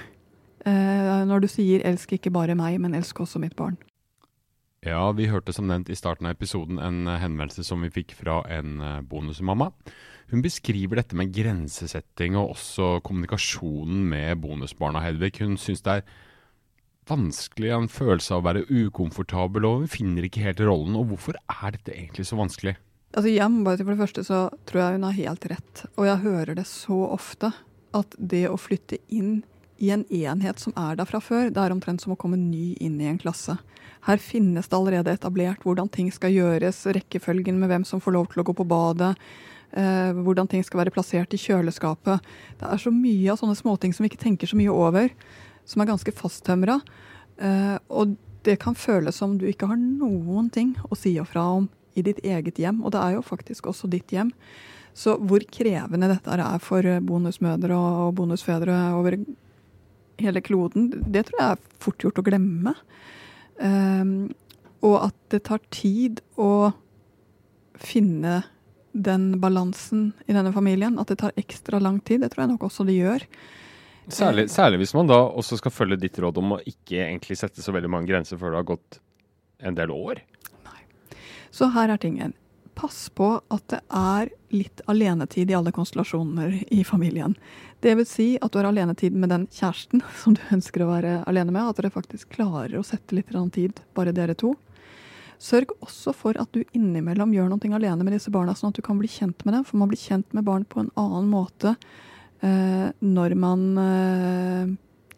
Eh, 0.65 1.25
når 1.29 1.43
du 1.43 1.45
sier 1.45 1.83
'elsk 1.85 2.15
ikke 2.15 2.31
bare 2.33 2.55
meg, 2.57 2.79
men 2.81 2.95
elsk 2.97 3.19
også 3.21 3.37
mitt 3.37 3.53
barn'. 3.55 3.75
Ja, 4.81 5.11
vi 5.11 5.27
hørte 5.29 5.53
som 5.53 5.67
nevnt 5.67 5.91
i 5.93 5.95
starten 5.95 6.25
av 6.25 6.33
episoden 6.33 6.79
en 6.81 7.05
eh, 7.05 7.19
henvendelse 7.21 7.61
som 7.63 7.85
vi 7.85 7.91
fikk 7.93 8.15
fra 8.17 8.41
en 8.49 8.81
bonusmamma. 9.05 9.69
Hun 10.31 10.41
beskriver 10.41 10.99
dette 10.99 11.17
med 11.17 11.33
grensesetting 11.35 12.37
og 12.39 12.55
også 12.55 12.95
kommunikasjonen 13.05 14.07
med 14.09 14.39
bonusbarna, 14.41 15.03
Hedvig. 15.05 15.35
Hun 15.43 15.57
syns 15.61 15.85
det 15.85 15.99
er 15.99 16.07
vanskelig, 17.05 17.69
en 17.75 17.91
følelse 17.91 18.33
av 18.33 18.41
å 18.41 18.47
være 18.47 18.65
ukomfortabel, 18.65 19.67
og 19.67 19.83
hun 19.83 19.91
finner 19.91 20.25
ikke 20.25 20.47
helt 20.47 20.63
rollen. 20.65 20.97
Og 20.97 21.11
hvorfor 21.11 21.37
er 21.37 21.77
dette 21.77 21.93
egentlig 21.93 22.25
så 22.25 22.39
vanskelig? 22.39 22.75
Altså 23.15 23.29
igjen, 23.31 23.61
bare 23.63 23.79
til 23.79 23.87
For 23.87 23.95
det 23.95 24.01
første 24.01 24.23
så 24.27 24.39
tror 24.67 24.81
jeg 24.81 24.97
hun 24.97 25.07
har 25.07 25.19
helt 25.21 25.45
rett. 25.51 25.83
Og 25.95 26.09
jeg 26.09 26.23
hører 26.25 26.57
det 26.57 26.65
så 26.67 26.97
ofte 27.13 27.53
at 27.95 28.17
det 28.17 28.47
å 28.49 28.57
flytte 28.59 28.99
inn 29.07 29.43
i 29.77 29.91
en 29.91 30.05
enhet 30.09 30.59
som 30.59 30.73
er 30.79 30.97
der 30.97 31.07
fra 31.07 31.19
før, 31.23 31.49
det 31.51 31.59
er 31.59 31.73
omtrent 31.73 32.03
som 32.03 32.15
å 32.15 32.19
komme 32.19 32.39
ny 32.39 32.73
inn 32.83 32.95
i 32.99 33.09
en 33.11 33.19
klasse. 33.19 33.57
Her 34.07 34.21
finnes 34.21 34.69
det 34.71 34.77
allerede 34.77 35.13
etablert 35.15 35.63
hvordan 35.67 35.89
ting 35.91 36.11
skal 36.15 36.33
gjøres, 36.33 36.85
rekkefølgen 36.95 37.59
med 37.59 37.71
hvem 37.71 37.85
som 37.87 38.01
får 38.03 38.15
lov 38.15 38.29
til 38.31 38.43
å 38.43 38.47
gå 38.47 38.55
på 38.55 38.67
badet, 38.67 39.13
hvordan 39.73 40.47
ting 40.47 40.63
skal 40.63 40.83
være 40.83 40.93
plassert 40.95 41.33
i 41.35 41.39
kjøleskapet. 41.41 42.23
Det 42.59 42.69
er 42.69 42.79
så 42.79 42.93
mye 42.93 43.31
av 43.33 43.41
sånne 43.41 43.57
småting 43.59 43.95
som 43.95 44.05
vi 44.05 44.11
ikke 44.11 44.21
tenker 44.21 44.47
så 44.47 44.59
mye 44.59 44.71
over, 44.71 45.09
som 45.67 45.81
er 45.81 45.89
ganske 45.89 46.13
fasttømra. 46.15 46.77
Eh, 47.41 47.75
og 47.89 48.15
det 48.45 48.59
kan 48.61 48.77
føles 48.77 49.17
som 49.17 49.37
du 49.39 49.47
ikke 49.49 49.67
har 49.71 49.79
noen 49.79 50.51
ting 50.53 50.75
å 50.87 50.97
si 50.97 51.15
fra 51.27 51.47
om 51.57 51.67
i 51.95 52.03
ditt 52.05 52.21
eget 52.27 52.59
hjem, 52.59 52.83
og 52.83 52.93
det 52.93 53.01
er 53.01 53.15
jo 53.15 53.25
faktisk 53.25 53.69
også 53.71 53.89
ditt 53.91 54.11
hjem. 54.13 54.31
Så 54.95 55.17
hvor 55.19 55.43
krevende 55.51 56.09
dette 56.11 56.31
er 56.31 56.61
for 56.63 56.85
bonusmødre 57.03 57.75
og 57.75 58.15
bonusfedre 58.15 58.77
over 58.95 59.17
hele 60.21 60.41
kloden, 60.43 60.91
det 61.11 61.25
tror 61.27 61.41
jeg 61.41 61.55
er 61.55 61.79
fort 61.83 62.03
gjort 62.03 62.19
å 62.21 62.25
glemme. 62.25 62.75
Um, 63.59 64.31
og 64.83 65.09
at 65.09 65.17
det 65.33 65.41
tar 65.47 65.63
tid 65.73 66.21
å 66.39 66.71
finne 67.79 68.43
den 68.95 69.39
balansen 69.41 70.13
i 70.25 70.33
denne 70.33 70.53
familien. 70.55 70.99
At 70.99 71.11
det 71.11 71.19
tar 71.19 71.35
ekstra 71.35 71.79
lang 71.83 71.99
tid. 71.99 72.23
Det 72.23 72.31
tror 72.33 72.45
jeg 72.45 72.53
nok 72.53 72.63
også 72.69 72.87
det 72.87 72.95
gjør. 72.97 73.25
Særlig, 74.07 74.49
særlig, 74.53 74.79
hvis 74.83 74.93
man 74.93 75.09
da 75.09 75.17
også 75.17 75.57
skal 75.57 75.73
følge 75.73 75.97
ditt 75.97 76.19
råd 76.21 76.37
om 76.37 76.55
å 76.55 76.61
ikke 76.61 77.01
egentlig 77.07 77.39
sette 77.39 77.63
så 77.65 77.73
veldig 77.73 77.89
mange 77.89 78.11
grenser 78.11 78.37
før 78.37 78.53
det 78.53 78.61
har 78.61 78.71
gått 78.75 78.99
en 79.65 79.77
del 79.77 79.91
år. 79.91 80.21
Nei. 80.67 80.81
Så 81.49 81.71
her 81.73 81.89
er 81.89 82.01
tingen. 82.01 82.35
Pass 82.77 83.07
på 83.15 83.29
at 83.39 83.63
det 83.71 83.79
er 83.89 84.29
litt 84.53 84.83
alenetid 84.91 85.49
i 85.49 85.55
alle 85.57 85.73
konstellasjoner 85.73 86.59
i 86.75 86.83
familien. 86.85 87.33
Det 87.81 87.95
vil 87.97 88.07
si 88.07 88.27
at 88.37 88.51
du 88.53 88.59
har 88.59 88.69
alenetid 88.69 89.15
med 89.15 89.31
den 89.33 89.47
kjæresten 89.51 90.03
som 90.21 90.37
du 90.37 90.43
ønsker 90.53 90.85
å 90.85 90.91
være 90.91 91.17
alene 91.25 91.55
med. 91.55 91.65
At 91.65 91.81
dere 91.81 91.93
faktisk 91.95 92.37
klarer 92.37 92.77
å 92.77 92.85
sette 92.85 93.17
litt 93.17 93.33
tid, 93.57 93.81
bare 93.97 94.13
dere 94.15 94.37
to. 94.37 94.53
Sørg 95.41 95.73
også 95.83 96.13
for 96.15 96.37
at 96.39 96.51
du 96.55 96.63
innimellom 96.75 97.33
gjør 97.35 97.51
noe 97.51 97.75
alene 97.77 98.05
med 98.05 98.15
disse 98.15 98.31
barna, 98.33 98.55
sånn 98.55 98.71
at 98.71 98.79
du 98.79 98.85
kan 98.85 98.99
bli 98.99 99.09
kjent 99.11 99.43
med 99.45 99.57
dem. 99.57 99.65
For 99.67 99.79
man 99.81 99.91
blir 99.91 99.99
kjent 99.99 100.31
med 100.33 100.45
barn 100.47 100.67
på 100.67 100.83
en 100.83 100.91
annen 100.99 101.31
måte 101.31 101.75
Eh, 102.45 102.89
når 102.99 103.33
man 103.39 103.61
eh, 103.79 104.73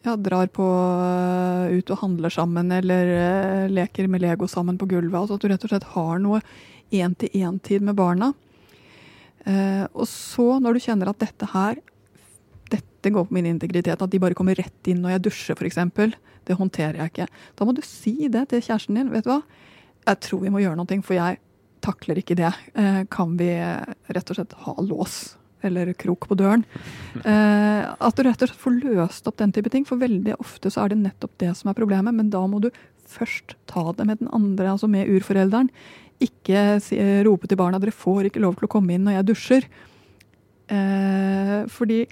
ja, 0.05 0.15
drar 0.15 0.49
på 0.53 0.65
eh, 0.67 1.77
ut 1.79 1.91
og 1.91 2.01
handler 2.03 2.33
sammen 2.33 2.71
eller 2.71 3.67
leker 3.73 4.07
med 4.11 4.23
Lego 4.23 4.47
sammen 4.47 4.77
på 4.77 4.87
gulvet. 4.89 5.17
Altså 5.19 5.37
at 5.37 5.43
du 5.43 5.49
rett 5.51 5.65
og 5.65 5.73
slett 5.73 5.89
har 5.95 6.21
noe 6.23 6.41
én-til-én-tid 6.93 7.83
med 7.83 7.97
barna. 7.97 8.31
og 9.93 10.07
så, 10.07 10.59
når 10.59 10.75
du 10.75 10.79
kjenner 10.83 11.09
at 11.09 11.19
dette 11.19 11.47
her 11.53 11.79
dette 12.71 13.11
går 13.11 13.27
på 13.27 13.35
min 13.35 13.45
integritet, 13.47 14.01
at 14.01 14.11
de 14.11 14.19
bare 14.19 14.35
kommer 14.35 14.55
rett 14.55 14.87
inn 14.91 14.99
når 15.03 15.13
jeg 15.15 15.23
dusjer 15.27 15.55
f.eks., 15.55 16.15
det 16.47 16.55
håndterer 16.55 16.99
jeg 16.99 17.11
ikke. 17.11 17.27
Da 17.55 17.67
må 17.67 17.73
du 17.75 17.81
si 17.83 18.29
det 18.31 18.45
til 18.51 18.63
kjæresten 18.63 18.95
din. 18.95 19.11
Vet 19.11 19.27
du 19.27 19.33
hva? 19.33 19.41
Jeg 20.07 20.23
tror 20.23 20.43
vi 20.45 20.53
må 20.53 20.63
gjøre 20.63 20.79
noe, 20.79 21.01
for 21.03 21.17
jeg 21.17 21.41
takler 21.83 22.21
ikke 22.21 22.37
det. 22.39 22.53
Kan 23.13 23.35
vi 23.39 23.51
rett 23.53 24.31
og 24.31 24.39
slett 24.39 24.55
ha 24.63 24.75
lås 24.81 25.37
eller 25.61 25.93
krok 25.93 26.27
på 26.29 26.37
døren. 26.39 26.65
Eh, 27.27 27.83
at 27.83 28.15
du 28.15 28.21
rett 28.23 28.43
og 28.45 28.47
slett 28.47 28.61
får 28.61 28.75
løst 28.77 29.25
opp 29.27 29.39
den 29.41 29.51
type 29.51 29.71
ting. 29.73 29.83
For 29.87 29.99
veldig 29.99 30.35
ofte 30.37 30.69
så 30.71 30.83
er 30.83 30.93
det 30.93 30.99
nettopp 31.01 31.33
det 31.41 31.49
som 31.57 31.71
er 31.71 31.75
problemet. 31.75 32.13
Men 32.15 32.29
da 32.31 32.43
må 32.47 32.61
du 32.61 32.69
først 33.09 33.55
ta 33.67 33.83
det 33.97 34.05
med 34.07 34.21
den 34.21 34.29
andre, 34.35 34.69
altså 34.75 34.87
med 34.91 35.09
urforelderen. 35.11 35.71
Ikke 36.23 36.77
rope 37.25 37.49
til 37.49 37.59
barna 37.59 37.81
dere 37.81 37.95
får 37.95 38.29
ikke 38.29 38.43
lov 38.43 38.55
til 38.59 38.69
å 38.69 38.71
komme 38.71 38.95
inn 38.95 39.03
når 39.07 39.17
jeg 39.17 39.27
dusjer. 39.31 39.67
Eh, 40.77 41.57
fordi 41.73 42.03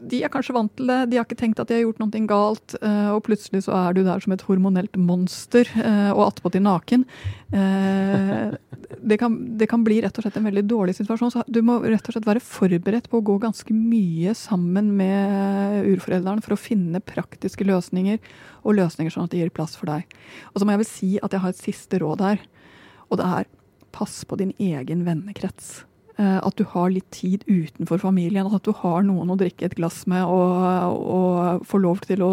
de 0.00 0.20
er 0.24 0.32
kanskje 0.32 0.54
vant 0.56 0.72
til 0.76 0.88
det, 0.88 0.98
de 1.10 1.18
har 1.18 1.26
ikke 1.26 1.38
tenkt 1.38 1.60
at 1.60 1.68
de 1.68 1.76
har 1.76 1.82
gjort 1.84 2.00
noe 2.00 2.22
galt, 2.28 2.74
uh, 2.80 3.12
og 3.14 3.24
plutselig 3.26 3.64
så 3.66 3.74
er 3.76 3.96
du 3.96 4.02
der 4.06 4.22
som 4.22 4.32
et 4.34 4.44
hormonelt 4.46 4.96
monster, 5.00 5.68
uh, 5.76 6.12
og 6.14 6.22
attpåtil 6.26 6.64
naken. 6.64 7.04
Uh, 7.52 8.56
det, 8.96 9.18
kan, 9.20 9.36
det, 9.60 9.68
kan, 9.70 9.84
bli 9.84 10.00
rett 10.04 10.16
og 10.16 10.24
slett 10.24 10.38
en 10.40 10.48
veldig 10.48 10.64
dårlig 10.70 10.96
situasjon. 10.96 11.34
Så 11.34 11.44
du 11.48 11.60
må 11.66 11.78
rett 11.84 12.06
og 12.06 12.16
slett 12.16 12.28
være 12.28 12.44
forberedt 12.44 13.10
på 13.12 13.20
å 13.20 13.26
gå 13.26 13.36
ganske 13.42 13.76
mye 13.76 14.34
sammen 14.38 14.94
med 14.98 15.90
urforeldrene 15.92 16.44
for 16.46 16.56
å 16.56 16.60
finne 16.60 17.02
praktiske 17.04 17.66
løsninger, 17.68 18.22
og 18.64 18.78
løsninger 18.80 19.12
sånn 19.12 19.28
at 19.28 19.34
det 19.34 19.44
gir 19.44 19.54
plass 19.54 19.76
for 19.78 19.92
deg. 19.92 20.08
Og 20.52 20.60
så 20.60 20.66
må 20.66 20.76
jeg 20.76 20.84
vel 20.84 20.92
si 20.94 21.12
at 21.20 21.36
jeg 21.36 21.44
har 21.44 21.54
et 21.54 21.64
siste 21.68 22.00
råd 22.00 22.24
her, 22.24 22.42
og 23.10 23.20
det 23.20 23.30
er 23.40 23.54
pass 23.90 24.22
på 24.24 24.38
din 24.38 24.54
egen 24.62 25.04
vennekrets. 25.04 25.80
Eh, 26.20 26.38
at 26.44 26.56
du 26.58 26.66
har 26.68 26.90
litt 26.92 27.08
tid 27.14 27.44
utenfor 27.48 28.00
familien. 28.02 28.48
At 28.52 28.66
du 28.66 28.74
har 28.76 29.04
noen 29.06 29.32
å 29.32 29.38
drikke 29.40 29.70
et 29.70 29.76
glass 29.78 30.02
med 30.10 30.26
og, 30.28 31.00
og 31.00 31.66
få 31.68 31.80
lov 31.80 32.02
til 32.04 32.24
å 32.26 32.32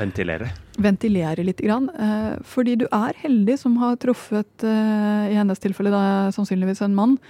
Ventilere. 0.00 0.50
Ventilere 0.82 1.44
litt. 1.46 1.62
Grann. 1.62 1.88
Eh, 1.90 2.32
fordi 2.46 2.76
du 2.82 2.86
er 2.90 3.16
heldig 3.22 3.58
som 3.60 3.78
har 3.82 3.98
truffet, 4.02 4.66
eh, 4.66 5.30
i 5.32 5.38
hennes 5.38 5.62
tilfelle 5.62 5.92
da, 5.94 6.32
sannsynligvis 6.34 6.82
en 6.86 6.96
mann, 6.96 7.20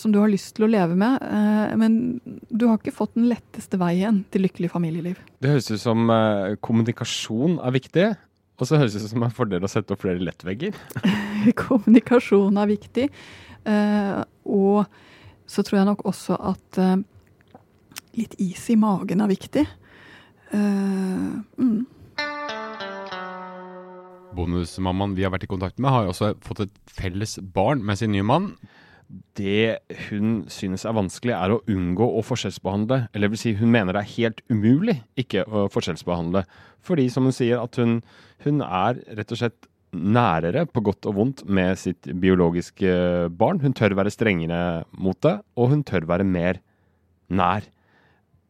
som 0.00 0.08
du 0.08 0.16
har 0.16 0.30
lyst 0.32 0.54
til 0.56 0.64
å 0.64 0.70
leve 0.72 0.94
med. 0.96 1.20
Men 1.76 2.16
du 2.48 2.62
har 2.64 2.78
ikke 2.78 2.94
fått 2.96 3.12
den 3.12 3.26
letteste 3.28 3.76
veien 3.76 4.22
til 4.32 4.46
lykkelig 4.46 4.70
familieliv. 4.72 5.18
Det 5.44 5.50
høres 5.52 5.68
ut 5.68 5.82
som 5.82 6.08
kommunikasjon 6.64 7.58
er 7.60 7.74
viktig. 7.76 8.06
Og 8.56 8.70
så 8.70 8.78
høres 8.80 8.96
det 8.96 9.02
ut 9.04 9.12
som 9.12 9.26
en 9.26 9.34
fordel 9.36 9.66
å 9.66 9.68
sette 9.68 9.92
opp 9.92 10.00
flere 10.06 10.22
lettvegger. 10.24 10.78
kommunikasjon 11.66 12.56
er 12.60 12.70
viktig. 12.70 13.08
Uh, 13.66 14.22
og 14.46 14.86
så 15.50 15.64
tror 15.66 15.80
jeg 15.80 15.88
nok 15.88 16.04
også 16.06 16.38
at 16.52 16.80
uh, 16.82 16.96
litt 18.16 18.36
is 18.42 18.62
i 18.70 18.78
magen 18.78 19.22
er 19.24 19.30
viktig. 19.30 19.66
Uh, 20.54 21.42
mm. 21.58 21.84
Bonusmammaen 24.36 25.16
vi 25.16 25.24
har 25.24 25.32
vært 25.34 25.46
i 25.46 25.50
kontakt 25.50 25.80
med, 25.80 25.90
har 25.90 26.10
også 26.10 26.34
fått 26.44 26.66
et 26.66 26.74
felles 26.92 27.38
barn 27.54 27.82
med 27.86 27.98
sin 27.98 28.12
nye 28.14 28.26
mann. 28.26 28.52
Det 29.38 29.78
hun 30.08 30.40
synes 30.50 30.84
er 30.84 30.96
vanskelig, 30.96 31.34
er 31.36 31.54
å 31.54 31.60
unngå 31.70 32.08
å 32.18 32.24
forskjellsbehandle. 32.26 33.04
Eller 33.14 33.30
vil 33.32 33.40
si, 33.40 33.54
hun 33.58 33.72
mener 33.72 33.94
det 33.94 34.02
er 34.02 34.14
helt 34.16 34.42
umulig 34.50 34.98
ikke 35.18 35.46
å 35.46 35.66
forskjellsbehandle. 35.72 36.42
Fordi, 36.86 37.06
som 37.12 37.28
hun 37.28 37.34
sier, 37.34 37.62
at 37.62 37.78
hun, 37.80 38.00
hun 38.44 38.62
er 38.66 39.00
rett 39.18 39.32
og 39.32 39.40
slett 39.40 39.70
nærere, 39.96 40.66
på 40.68 40.82
godt 40.84 41.08
og 41.10 41.16
vondt, 41.18 41.44
med 41.48 41.78
sitt 41.80 42.08
biologiske 42.20 43.30
barn. 43.38 43.60
Hun 43.62 43.74
tør 43.76 43.96
være 43.98 44.12
strengere 44.14 44.84
mot 44.92 45.18
det, 45.24 45.38
og 45.56 45.72
hun 45.72 45.84
tør 45.86 46.08
være 46.08 46.26
mer 46.28 46.60
nær. 47.28 47.66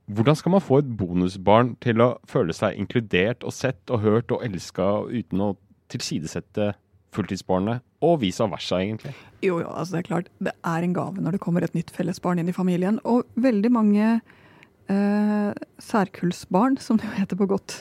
Hvordan 0.07 0.39
skal 0.39 0.55
man 0.55 0.63
få 0.63 0.81
et 0.83 0.91
bonusbarn 0.99 1.75
til 1.83 2.03
å 2.05 2.13
føle 2.31 2.55
seg 2.55 2.79
inkludert 2.79 3.43
og 3.47 3.55
sett 3.55 3.91
og 3.91 4.05
hørt 4.05 4.31
og 4.35 4.45
elska 4.47 4.91
uten 5.11 5.43
å 5.43 5.55
tilsidesette 5.91 6.75
fulltidsbarnet, 7.17 7.83
og 8.05 8.21
vice 8.21 8.45
versa, 8.51 8.79
egentlig? 8.83 9.15
Jo, 9.41 9.61
jo, 9.63 9.69
altså 9.71 9.97
det 9.97 10.03
er 10.03 10.09
klart. 10.11 10.31
Det 10.39 10.53
er 10.53 10.85
en 10.85 10.95
gave 10.97 11.23
når 11.23 11.37
det 11.37 11.43
kommer 11.43 11.65
et 11.65 11.77
nytt 11.77 11.91
fellesbarn 11.95 12.43
inn 12.43 12.51
i 12.53 12.55
familien. 12.55 13.01
Og 13.09 13.25
veldig 13.41 13.73
mange 13.73 14.09
eh, 14.93 15.53
særkullsbarn, 15.83 16.79
som 16.83 17.01
det 17.01 17.15
heter 17.17 17.41
på 17.41 17.49
godt 17.51 17.81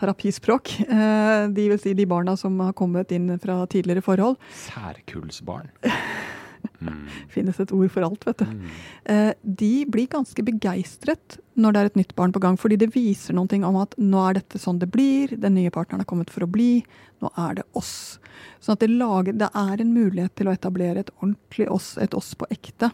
terapispråk. 0.00 0.74
Eh, 0.86 1.48
de 1.54 1.68
vil 1.72 1.80
si 1.80 1.94
de 1.94 2.08
barna 2.08 2.36
som 2.40 2.58
har 2.64 2.74
kommet 2.76 3.12
inn 3.14 3.30
fra 3.42 3.62
tidligere 3.70 4.04
forhold. 4.04 4.40
Særkullsbarn. 4.66 5.72
Mm. 6.80 7.08
Finnes 7.28 7.58
et 7.60 7.72
ord 7.76 7.90
for 7.92 8.04
alt, 8.04 8.24
vet 8.24 8.40
du. 8.40 8.44
Mm. 8.48 8.72
Eh, 9.12 9.30
de 9.60 9.84
blir 9.88 10.08
ganske 10.12 10.44
begeistret 10.44 11.38
når 11.60 11.72
det 11.72 11.80
er 11.80 11.90
et 11.90 11.98
nytt 12.00 12.14
barn 12.16 12.32
på 12.32 12.40
gang, 12.40 12.56
fordi 12.60 12.78
det 12.80 12.90
viser 12.94 13.36
noe 13.36 13.60
om 13.68 13.78
at 13.80 13.96
nå 14.00 14.22
er 14.28 14.38
dette 14.40 14.60
sånn 14.60 14.80
det 14.80 14.88
blir, 14.92 15.34
den 15.40 15.56
nye 15.58 15.72
partneren 15.72 16.04
er 16.04 16.08
kommet 16.08 16.32
for 16.32 16.46
å 16.46 16.50
bli, 16.50 16.82
nå 17.20 17.32
er 17.36 17.60
det 17.60 17.66
oss. 17.76 18.18
Sånn 18.64 18.78
at 18.78 18.84
det, 18.84 18.90
lager, 18.92 19.36
det 19.36 19.50
er 19.52 19.84
en 19.84 19.92
mulighet 19.92 20.34
til 20.40 20.48
å 20.48 20.56
etablere 20.56 21.04
et 21.04 21.12
ordentlig 21.18 21.68
oss, 21.72 21.94
et 22.00 22.16
oss 22.16 22.32
på 22.38 22.48
ekte. 22.52 22.92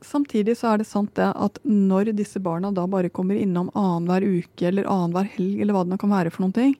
Samtidig 0.00 0.56
så 0.56 0.72
er 0.72 0.80
det 0.80 0.88
sant 0.88 1.12
det 1.18 1.28
at 1.28 1.58
når 1.66 2.14
disse 2.16 2.40
barna 2.40 2.70
da 2.72 2.86
bare 2.88 3.12
kommer 3.12 3.36
innom 3.36 3.68
annenhver 3.76 4.24
uke 4.24 4.70
eller 4.70 4.88
annenhver 4.88 5.28
helg, 5.34 5.60
eller 5.60 5.76
hva 5.76 5.84
det 5.84 5.92
nå 5.92 6.00
kan 6.00 6.14
være 6.14 6.32
for 6.32 6.46
noen 6.46 6.56
ting, 6.56 6.76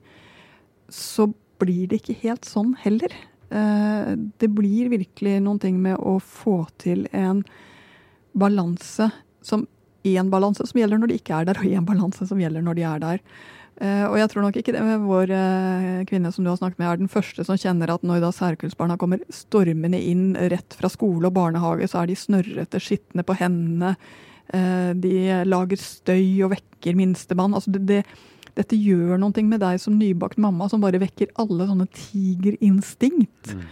så 0.89 1.29
blir 1.61 1.91
det 1.91 2.01
ikke 2.01 2.17
helt 2.23 2.49
sånn 2.49 2.73
heller. 2.81 3.13
Eh, 3.53 4.15
det 4.41 4.49
blir 4.57 4.89
virkelig 4.93 5.37
noen 5.45 5.61
ting 5.61 5.77
med 5.83 6.01
å 6.01 6.17
få 6.23 6.63
til 6.81 7.05
en 7.13 7.45
balanse 8.33 9.11
som 9.45 9.67
én 10.07 10.31
balanse 10.33 10.65
som 10.65 10.81
gjelder 10.81 11.01
når 11.01 11.11
de 11.11 11.19
ikke 11.21 11.41
er 11.43 11.51
der, 11.51 11.61
og 11.61 11.69
én 11.69 11.85
balanse 11.87 12.25
som 12.29 12.41
gjelder 12.41 12.65
når 12.65 12.79
de 12.79 12.87
er 12.89 13.03
der. 13.03 13.25
Uh, 13.81 14.07
og 14.11 14.19
jeg 14.21 14.29
tror 14.29 14.45
nok 14.45 14.57
ikke 14.61 14.75
det 14.77 14.81
med 14.85 15.05
vår 15.09 15.31
uh, 15.33 16.01
kvinne 16.09 16.29
som 16.35 16.45
du 16.45 16.51
har 16.53 16.59
snakket 16.61 16.83
med, 16.83 16.89
er 16.91 16.99
den 17.01 17.13
første 17.13 17.47
som 17.49 17.57
kjenner 17.57 17.95
at 17.95 18.03
når 18.05 18.21
da 18.21 18.33
særkullsbarna 18.37 18.99
kommer 19.01 19.23
stormende 19.33 19.97
inn 19.97 20.35
rett 20.53 20.77
fra 20.77 20.91
skole 20.93 21.31
og 21.31 21.37
barnehage, 21.39 21.89
så 21.89 22.03
er 22.03 22.11
de 22.11 22.19
snørrete, 22.21 22.83
skitne 22.83 23.25
på 23.25 23.39
hendene. 23.41 23.95
Uh, 24.53 24.93
de 25.01 25.15
lager 25.49 25.81
støy 25.81 26.43
og 26.45 26.53
vekker 26.53 26.99
minstemann. 26.99 27.57
Altså 27.57 27.73
det, 27.73 27.87
det, 27.89 28.03
dette 28.59 28.77
gjør 28.77 29.17
noe 29.23 29.47
med 29.49 29.63
deg 29.63 29.81
som 29.81 29.97
nybakt 29.97 30.41
mamma, 30.43 30.69
som 30.69 30.83
bare 30.85 31.01
vekker 31.01 31.33
alle 31.41 31.69
sånne 31.71 31.89
tigerinstinkt. 31.97 33.55
Mm. 33.57 33.67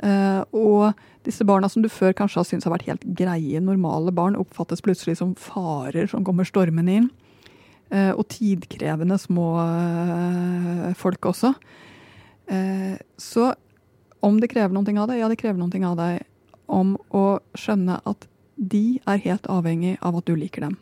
Uh, 0.00 0.42
og 0.56 1.26
disse 1.28 1.44
barna 1.44 1.68
som 1.68 1.84
du 1.84 1.90
før 1.92 2.14
kanskje 2.16 2.40
har 2.40 2.48
syntes 2.48 2.64
har 2.64 2.72
vært 2.72 2.88
helt 2.88 3.04
greie, 3.18 3.60
normale 3.60 4.12
barn, 4.16 4.38
oppfattes 4.40 4.80
plutselig 4.84 5.18
som 5.20 5.34
farer 5.36 6.08
som 6.08 6.24
kommer 6.24 6.48
stormende 6.48 7.02
inn. 7.02 7.10
Eh, 7.90 8.12
og 8.14 8.28
tidkrevende 8.30 9.18
små 9.18 9.48
eh, 9.64 10.90
folk 10.98 11.26
også. 11.32 11.54
Eh, 12.46 12.94
så 13.18 13.50
om 14.22 14.38
det 14.38 14.52
krever 14.52 14.76
noe 14.76 14.94
av 14.94 15.10
deg, 15.10 15.18
ja, 15.18 15.30
det 15.30 15.38
krever 15.40 15.58
noe 15.58 15.88
av 15.88 15.96
deg 15.98 16.20
om 16.70 16.94
å 17.10 17.40
skjønne 17.58 17.98
at 18.06 18.28
de 18.54 19.00
er 19.08 19.24
helt 19.24 19.48
avhengig 19.50 19.96
av 20.06 20.20
at 20.20 20.28
du 20.28 20.36
liker 20.38 20.68
dem. 20.68 20.78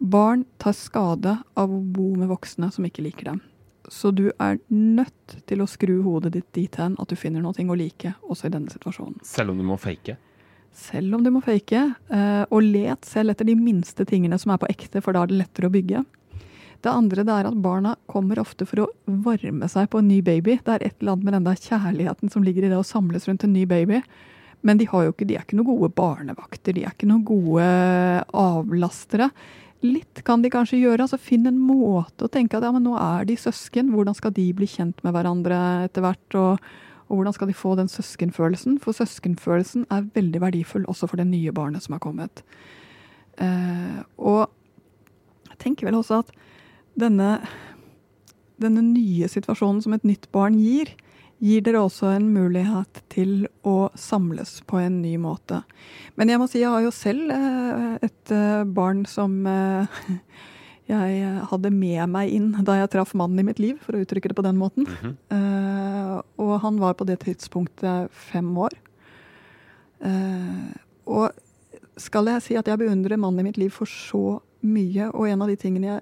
Barn 0.00 0.42
tar 0.58 0.74
skade 0.74 1.36
av 1.54 1.70
å 1.70 1.80
bo 1.84 2.14
med 2.18 2.32
voksne 2.32 2.72
som 2.74 2.86
ikke 2.88 3.04
liker 3.04 3.30
dem. 3.30 3.42
Så 3.90 4.10
du 4.14 4.30
er 4.40 4.58
nødt 4.72 5.36
til 5.46 5.62
å 5.62 5.68
skru 5.70 6.00
hodet 6.02 6.32
ditt 6.34 6.48
dit 6.56 6.76
hen 6.80 6.96
at 6.98 7.10
du 7.10 7.18
finner 7.18 7.44
noe 7.44 7.54
å 7.54 7.78
like, 7.78 8.14
også 8.22 8.48
i 8.48 8.54
denne 8.54 8.72
situasjonen. 8.72 9.20
Selv 9.26 9.52
om 9.52 9.60
du 9.60 9.66
må 9.66 9.76
fake? 9.78 10.16
Selv 10.74 11.14
om 11.14 11.22
du 11.26 11.30
må 11.34 11.42
fake. 11.44 11.82
Og 12.54 12.62
let 12.64 13.04
selv 13.08 13.34
etter 13.34 13.48
de 13.50 13.56
minste 13.58 14.06
tingene 14.06 14.38
som 14.38 14.54
er 14.54 14.62
på 14.62 14.70
ekte, 14.70 15.02
for 15.02 15.14
da 15.14 15.24
er 15.26 15.32
det 15.32 15.40
lettere 15.42 15.68
å 15.68 15.74
bygge. 15.74 16.04
Det 16.80 16.88
andre 16.90 17.24
det 17.28 17.34
er 17.34 17.48
at 17.50 17.60
barna 17.60 17.94
kommer 18.08 18.40
ofte 18.40 18.64
for 18.68 18.86
å 18.86 18.90
varme 19.24 19.68
seg 19.68 19.90
på 19.92 20.00
en 20.00 20.08
ny 20.08 20.20
baby. 20.24 20.56
Det 20.64 20.76
er 20.76 20.84
et 20.86 20.96
eller 21.00 21.14
annet 21.14 21.26
med 21.28 21.36
den 21.36 21.48
der 21.48 21.60
kjærligheten 21.60 22.32
som 22.32 22.44
ligger 22.46 22.64
i 22.64 22.70
det 22.72 22.78
å 22.80 22.86
samles 22.86 23.28
rundt 23.28 23.44
en 23.44 23.52
ny 23.52 23.66
baby. 23.68 24.00
Men 24.64 24.80
de, 24.80 24.86
ikke, 24.88 25.26
de 25.28 25.36
er 25.36 25.44
ikke 25.44 25.56
noen 25.58 25.70
gode 25.72 25.90
barnevakter, 25.96 26.76
de 26.76 26.84
er 26.84 26.94
ikke 26.94 27.08
noen 27.08 27.24
gode 27.28 27.66
avlastere. 28.36 29.30
Litt 29.84 30.20
kan 30.26 30.42
de 30.44 30.50
kanskje 30.52 30.80
gjøre. 30.80 31.06
altså 31.06 31.20
Finn 31.20 31.48
en 31.48 31.60
måte 31.60 32.26
å 32.26 32.32
tenke 32.32 32.58
at 32.58 32.66
ja, 32.66 32.72
men 32.72 32.84
nå 32.84 32.96
er 33.00 33.24
de 33.28 33.36
søsken. 33.40 33.92
Hvordan 33.94 34.16
skal 34.16 34.34
de 34.36 34.44
bli 34.56 34.68
kjent 34.68 35.00
med 35.04 35.16
hverandre 35.16 35.60
etter 35.86 36.04
hvert? 36.04 36.36
Og, 36.36 36.68
og 37.08 37.16
hvordan 37.16 37.36
skal 37.36 37.48
de 37.48 37.56
få 37.56 37.72
den 37.80 37.88
søskenfølelsen? 37.92 38.76
For 38.84 38.96
søskenfølelsen 38.96 39.88
er 39.88 40.10
veldig 40.16 40.44
verdifull 40.44 40.84
også 40.88 41.08
for 41.08 41.20
det 41.20 41.28
nye 41.30 41.54
barnet 41.56 41.86
som 41.86 41.96
har 41.96 42.04
kommet. 42.04 42.44
Eh, 43.40 44.00
og 44.20 44.44
jeg 45.48 45.60
tenker 45.64 45.88
vel 45.88 46.00
også 46.02 46.20
at 46.26 46.36
denne, 46.98 47.38
denne 48.60 48.82
nye 48.84 49.28
situasjonen 49.30 49.82
som 49.84 49.94
et 49.96 50.06
nytt 50.06 50.28
barn 50.34 50.58
gir, 50.60 50.92
gir 51.40 51.64
dere 51.64 51.80
også 51.86 52.10
en 52.12 52.28
mulighet 52.34 53.00
til 53.12 53.46
å 53.64 53.88
samles 53.98 54.58
på 54.68 54.80
en 54.82 55.00
ny 55.00 55.14
måte. 55.20 55.62
Men 56.20 56.32
jeg 56.32 56.40
må 56.40 56.48
si 56.50 56.60
jeg 56.60 56.72
har 56.72 56.84
jo 56.84 56.92
selv 56.92 57.32
eh, 57.32 57.94
et 58.04 58.34
eh, 58.36 58.62
barn 58.68 59.06
som 59.08 59.38
eh, 59.48 60.00
jeg 60.92 61.32
hadde 61.52 61.72
med 61.72 62.04
meg 62.12 62.34
inn 62.36 62.52
da 62.66 62.76
jeg 62.82 62.92
traff 62.92 63.14
mannen 63.16 63.40
i 63.40 63.46
mitt 63.46 63.62
liv, 63.62 63.78
for 63.80 63.96
å 63.96 64.02
uttrykke 64.04 64.32
det 64.32 64.36
på 64.36 64.44
den 64.44 64.60
måten. 64.60 64.88
Mm 64.90 65.16
-hmm. 65.30 66.22
Og 66.36 66.60
han 66.60 66.80
var 66.80 66.94
på 66.94 67.04
det 67.04 67.20
tidspunktet 67.20 68.10
fem 68.10 68.58
år. 68.58 68.72
Og 71.06 71.30
skal 71.96 72.26
jeg 72.26 72.42
si 72.42 72.56
at 72.56 72.66
jeg 72.66 72.78
beundrer 72.78 73.16
mannen 73.16 73.40
i 73.40 73.42
mitt 73.42 73.56
liv 73.56 73.70
for 73.70 73.86
så 73.86 74.40
mye, 74.60 75.10
og 75.14 75.28
en 75.28 75.42
av 75.42 75.48
de 75.48 75.56
tingene 75.56 75.86
jeg 75.86 76.00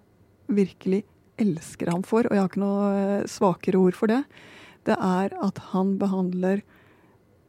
virkelig 0.49 1.05
elsker 1.39 1.93
ham 1.93 2.03
for, 2.07 2.27
og 2.27 2.35
jeg 2.35 2.43
har 2.43 2.51
ikke 2.51 2.65
noe 2.65 3.29
svakere 3.31 3.81
ord 3.81 3.97
for 3.99 4.11
det, 4.11 4.23
det 4.89 4.97
er 4.97 5.35
at 5.45 5.61
han 5.73 5.97
behandler 6.01 6.63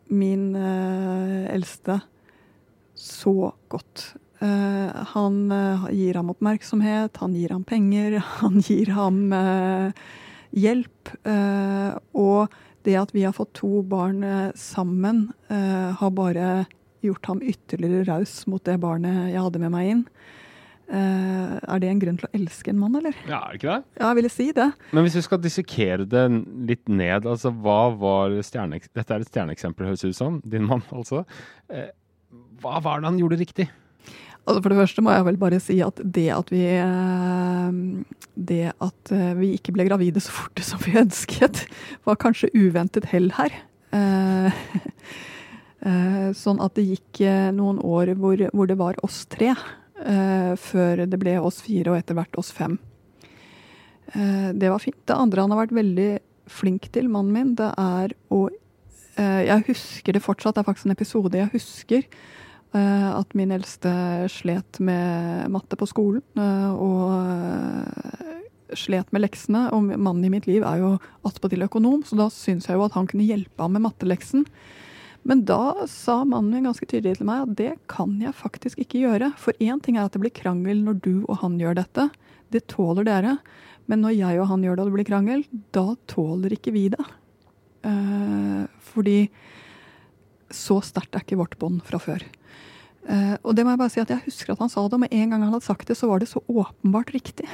min 0.09 0.55
eh, 0.57 1.45
eldste 1.53 1.99
så 2.99 3.51
godt. 3.71 4.13
Eh, 4.41 5.03
han 5.13 5.37
eh, 5.53 5.85
gir 5.95 6.17
ham 6.19 6.31
oppmerksomhet, 6.33 7.21
han 7.21 7.35
gir 7.37 7.53
ham 7.53 7.63
penger, 7.67 8.17
han 8.41 8.59
gir 8.65 8.91
ham 8.97 9.21
hjelp. 10.49 11.11
og 12.17 12.55
det 12.87 12.95
at 12.97 13.11
vi 13.13 13.21
har 13.21 13.35
fått 13.35 13.51
to 13.59 13.83
barn 13.85 14.23
sammen, 14.57 15.27
har 15.45 16.11
bare 16.17 16.65
gjort 17.05 17.29
ham 17.29 17.43
ytterligere 17.45 18.07
raus 18.07 18.47
mot 18.49 18.63
det 18.65 18.79
barnet 18.81 19.29
jeg 19.29 19.43
hadde 19.45 19.61
med 19.61 19.73
meg 19.75 19.91
inn. 19.91 20.01
Uh, 20.89 21.59
er 21.69 21.81
det 21.83 21.89
en 21.91 21.99
grunn 22.01 22.15
til 22.17 22.25
å 22.25 22.31
elske 22.33 22.71
en 22.71 22.79
mann, 22.81 22.95
eller? 22.97 23.13
Ja, 23.29 23.43
er 23.43 23.53
det 23.53 23.59
ikke 23.59 23.73
det? 23.75 23.97
Ja, 23.99 24.07
jeg 24.07 24.17
ville 24.17 24.29
si 24.33 24.47
det. 24.57 24.65
Men 24.89 25.05
hvis 25.05 25.19
vi 25.19 25.21
skal 25.21 25.41
dissekere 25.43 26.07
det 26.09 26.23
litt 26.65 26.89
ned, 26.89 27.27
altså 27.29 27.51
hva 27.53 27.91
var 27.93 28.33
stjerne... 28.45 28.79
Dette 28.97 29.13
er 29.13 29.21
et 29.21 29.29
stjerneeksempel, 29.29 29.85
høres 29.85 30.01
det 30.01 30.15
ut 30.15 30.17
som. 30.17 30.39
Din 30.49 30.65
mann, 30.65 30.81
altså. 30.89 31.21
Uh, 31.69 31.91
hva 32.63 32.81
var 32.81 33.03
det 33.03 33.11
han 33.11 33.19
gjorde 33.21 33.37
riktig? 33.37 33.67
Altså 34.47 34.63
For 34.63 34.73
det 34.73 34.79
første 34.79 35.03
må 35.05 35.13
jeg 35.13 35.27
vel 35.27 35.37
bare 35.37 35.59
si 35.61 35.77
at 35.85 36.01
det 36.01 36.25
at 36.33 36.49
vi 36.49 36.63
uh, 36.81 37.69
Det 38.49 38.71
at 38.81 39.11
vi 39.37 39.51
ikke 39.59 39.75
ble 39.75 39.85
gravide 39.85 40.23
så 40.25 40.33
fort 40.33 40.63
som 40.65 40.81
vi 40.87 40.95
ønsket, 40.97 41.67
var 42.07 42.17
kanskje 42.17 42.49
uventet 42.57 43.11
hell 43.11 43.29
her. 43.37 43.53
sånn 46.37 46.59
at 46.61 46.75
det 46.77 46.83
gikk 46.85 47.21
noen 47.57 47.79
år 47.81 48.11
hvor, 48.19 48.37
hvor 48.53 48.69
det 48.69 48.77
var 48.77 48.99
oss 49.05 49.23
tre 49.31 49.55
eh, 50.05 50.53
før 50.59 51.05
det 51.09 51.19
ble 51.21 51.37
oss 51.41 51.61
fire, 51.65 51.91
og 51.91 51.99
etter 51.99 52.17
hvert 52.17 52.39
oss 52.39 52.51
fem. 52.55 52.77
Eh, 54.13 54.49
det 54.53 54.71
var 54.71 54.81
fint. 54.83 54.99
Det 55.05 55.17
andre 55.17 55.45
han 55.45 55.53
har 55.53 55.63
vært 55.65 55.77
veldig 55.77 56.09
flink 56.49 56.89
til, 56.93 57.09
mannen 57.11 57.35
min, 57.35 57.55
det 57.59 57.69
er 57.77 58.15
å 58.33 58.47
eh, 58.49 59.41
Jeg 59.45 59.67
husker 59.69 60.15
det 60.15 60.25
fortsatt, 60.25 60.57
det 60.57 60.63
er 60.63 60.69
faktisk 60.71 60.89
en 60.89 60.97
episode 60.97 61.37
jeg 61.37 61.53
husker. 61.53 62.05
Eh, 62.69 63.09
at 63.17 63.33
min 63.33 63.49
eldste 63.49 63.91
slet 64.29 64.77
med 64.83 65.49
matte 65.49 65.77
på 65.79 65.87
skolen, 65.89 66.21
eh, 66.37 66.69
og 66.69 67.15
eh, 67.17 68.75
slet 68.77 69.09
med 69.09 69.23
leksene. 69.23 69.63
Og 69.73 69.89
mannen 69.95 70.27
i 70.27 70.33
mitt 70.33 70.45
liv 70.49 70.65
er 70.67 70.83
jo 70.83 70.91
attpåtil 71.25 71.65
økonom, 71.65 72.03
så 72.05 72.19
da 72.19 72.29
syns 72.33 72.69
jeg 72.69 72.77
jo 72.77 72.85
at 72.85 72.97
han 72.97 73.09
kunne 73.09 73.25
hjelpe 73.25 73.65
ham 73.65 73.73
med 73.73 73.87
matteleksen. 73.87 74.45
Men 75.29 75.43
da 75.45 75.85
sa 75.85 76.23
mannen 76.25 76.49
min 76.55 76.65
ganske 76.65 76.87
tydelig 76.89 77.19
til 77.19 77.27
meg 77.29 77.43
at 77.43 77.51
det 77.59 77.73
kan 77.91 78.15
jeg 78.17 78.33
faktisk 78.33 78.79
ikke 78.81 79.03
gjøre. 79.03 79.27
For 79.37 79.53
én 79.61 79.77
ting 79.85 79.99
er 79.99 80.07
at 80.07 80.15
det 80.15 80.23
blir 80.23 80.33
krangel 80.33 80.81
når 80.81 81.01
du 81.05 81.13
og 81.27 81.43
han 81.43 81.59
gjør 81.61 81.77
dette. 81.83 82.07
Det 82.49 82.63
tåler 82.71 83.05
dere. 83.05 83.35
Men 83.85 84.01
når 84.01 84.15
jeg 84.17 84.39
og 84.41 84.49
han 84.49 84.65
gjør 84.65 84.79
det 84.79 84.83
og 84.83 84.89
det 84.89 84.95
blir 84.97 85.09
krangel, 85.11 85.43
da 85.75 85.85
tåler 86.09 86.55
ikke 86.55 86.73
vi 86.73 86.87
det. 86.93 87.05
Eh, 87.85 88.63
fordi 88.89 89.19
så 90.49 90.79
sterkt 90.81 91.13
er 91.13 91.21
ikke 91.21 91.37
vårt 91.43 91.57
bånd 91.61 91.83
fra 91.85 91.99
før. 92.01 92.25
Eh, 93.05 93.35
og 93.43 93.53
det 93.53 93.65
må 93.65 93.75
jeg 93.75 93.81
bare 93.83 93.93
si 93.93 94.01
at 94.01 94.13
jeg 94.13 94.25
husker 94.25 94.55
at 94.55 94.63
han 94.63 94.71
sa 94.73 94.81
det, 94.87 94.97
og 94.97 95.03
med 95.03 95.13
en 95.13 95.29
gang 95.29 95.45
han 95.45 95.53
hadde 95.53 95.67
sagt 95.67 95.89
det, 95.89 95.97
så 95.97 96.09
var 96.09 96.23
det 96.23 96.31
så 96.31 96.41
åpenbart 96.49 97.13
riktig. 97.13 97.45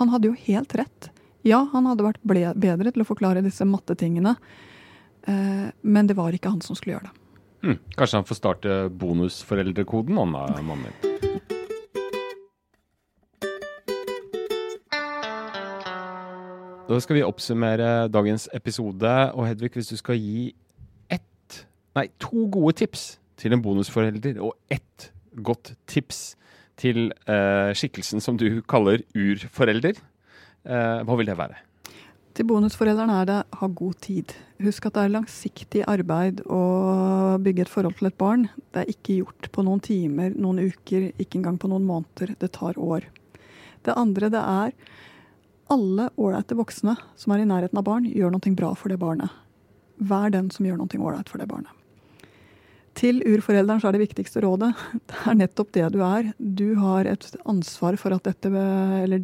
Han 0.00 0.12
hadde 0.12 0.30
jo 0.30 0.38
helt 0.46 0.72
rett. 0.80 1.10
Ja, 1.46 1.60
han 1.72 1.86
hadde 1.88 2.08
vært 2.08 2.24
bedre 2.24 2.88
til 2.88 3.04
å 3.04 3.08
forklare 3.08 3.44
disse 3.44 3.68
mattetingene 3.68 4.34
men 5.26 6.06
det 6.06 6.14
var 6.18 6.34
ikke 6.34 6.52
han 6.52 6.62
som 6.62 6.78
skulle 6.78 6.96
gjøre 6.96 7.08
det. 7.08 7.14
Hmm. 7.66 7.78
Kanskje 7.98 8.20
han 8.20 8.26
får 8.28 8.38
starte 8.38 8.74
bonusforeldrekoden, 8.94 10.14
mannen 10.14 10.86
din? 10.86 11.36
Da 16.86 17.00
skal 17.02 17.16
vi 17.18 17.22
oppsummere 17.26 18.06
dagens 18.14 18.46
episode. 18.54 19.12
Og 19.34 19.48
Hedvig, 19.48 19.72
hvis 19.74 19.90
du 19.90 19.96
skal 19.98 20.20
gi 20.22 20.52
ett, 21.10 21.62
nei, 21.98 22.06
to 22.22 22.46
gode 22.52 22.76
tips 22.78 23.16
til 23.40 23.56
en 23.56 23.62
bonusforelder, 23.64 24.38
og 24.38 24.54
ett 24.70 25.08
godt 25.42 25.74
tips 25.90 26.36
til 26.78 27.10
eh, 27.26 27.72
skikkelsen 27.74 28.22
som 28.22 28.38
du 28.38 28.62
kaller 28.70 29.02
urforelder, 29.18 29.98
eh, 29.98 31.02
hva 31.02 31.18
vil 31.18 31.26
det 31.26 31.38
være? 31.40 31.58
Til 32.36 32.44
bonusforeldrene 32.50 33.14
er 33.22 33.28
det 33.30 33.36
ha 33.62 33.66
god 33.72 33.94
tid. 34.04 34.32
Husk 34.60 34.84
at 34.84 34.96
det 34.96 35.04
er 35.06 35.12
langsiktig 35.14 35.84
arbeid 35.88 36.42
å 36.52 36.60
bygge 37.40 37.64
et 37.64 37.72
forhold 37.72 37.96
til 37.96 38.10
et 38.10 38.18
barn. 38.20 38.44
Det 38.74 38.82
er 38.82 38.92
ikke 38.92 39.22
gjort 39.22 39.48
på 39.54 39.64
noen 39.64 39.80
timer, 39.80 40.34
noen 40.36 40.60
uker, 40.68 41.14
ikke 41.16 41.40
engang 41.40 41.56
på 41.56 41.70
noen 41.72 41.86
måneder. 41.88 42.34
Det 42.36 42.50
tar 42.52 42.76
år. 42.76 43.08
Det 43.88 43.96
andre 43.96 44.28
det 44.34 44.42
er 44.42 44.76
alle 45.72 46.10
ålreite 46.20 46.58
voksne 46.58 46.98
som 47.16 47.32
er 47.32 47.42
i 47.42 47.48
nærheten 47.48 47.80
av 47.80 47.88
barn, 47.88 48.04
gjør 48.04 48.36
noe 48.36 48.54
bra 48.58 48.74
for 48.76 48.92
det 48.92 49.00
barnet. 49.00 49.32
Vær 49.96 50.28
den 50.34 50.52
som 50.52 50.68
gjør 50.68 50.82
noe 50.82 51.00
ålreit 51.00 51.32
for 51.32 51.40
det 51.40 51.48
barnet. 51.48 51.72
Til 52.96 53.18
urforelderen 53.28 53.80
så 53.80 53.90
er 53.90 53.96
det 53.96 54.06
viktigste 54.06 54.40
rådet 54.40 54.70
det 55.08 55.24
er 55.28 55.40
nettopp 55.40 55.72
det 55.76 55.88
du 55.92 56.00
er. 56.04 56.30
Du 56.36 56.76
har 56.80 57.08
et 57.08 57.28
ansvar 57.48 57.96
for 58.00 58.12
at 58.16 58.28
dette, 58.28 58.52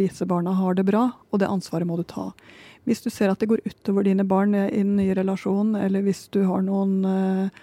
disse 0.01 0.29
barna 0.29 0.57
har 0.57 0.77
det 0.77 0.89
bra, 0.89 1.11
og 1.29 1.41
det 1.41 1.49
ansvaret 1.49 1.89
må 1.89 2.01
du 2.01 2.05
ta. 2.09 2.31
Hvis 2.89 3.05
du 3.05 3.11
ser 3.15 3.31
at 3.31 3.39
det 3.43 3.51
går 3.51 3.63
utover 3.67 4.07
dine 4.07 4.27
barn 4.27 4.57
i 4.59 4.81
den 4.81 4.97
nye 4.99 5.15
relasjonen, 5.15 5.77
eller 5.79 6.03
hvis 6.03 6.27
du 6.35 6.43
har 6.49 6.65
noen 6.67 6.99
uh, 7.07 7.63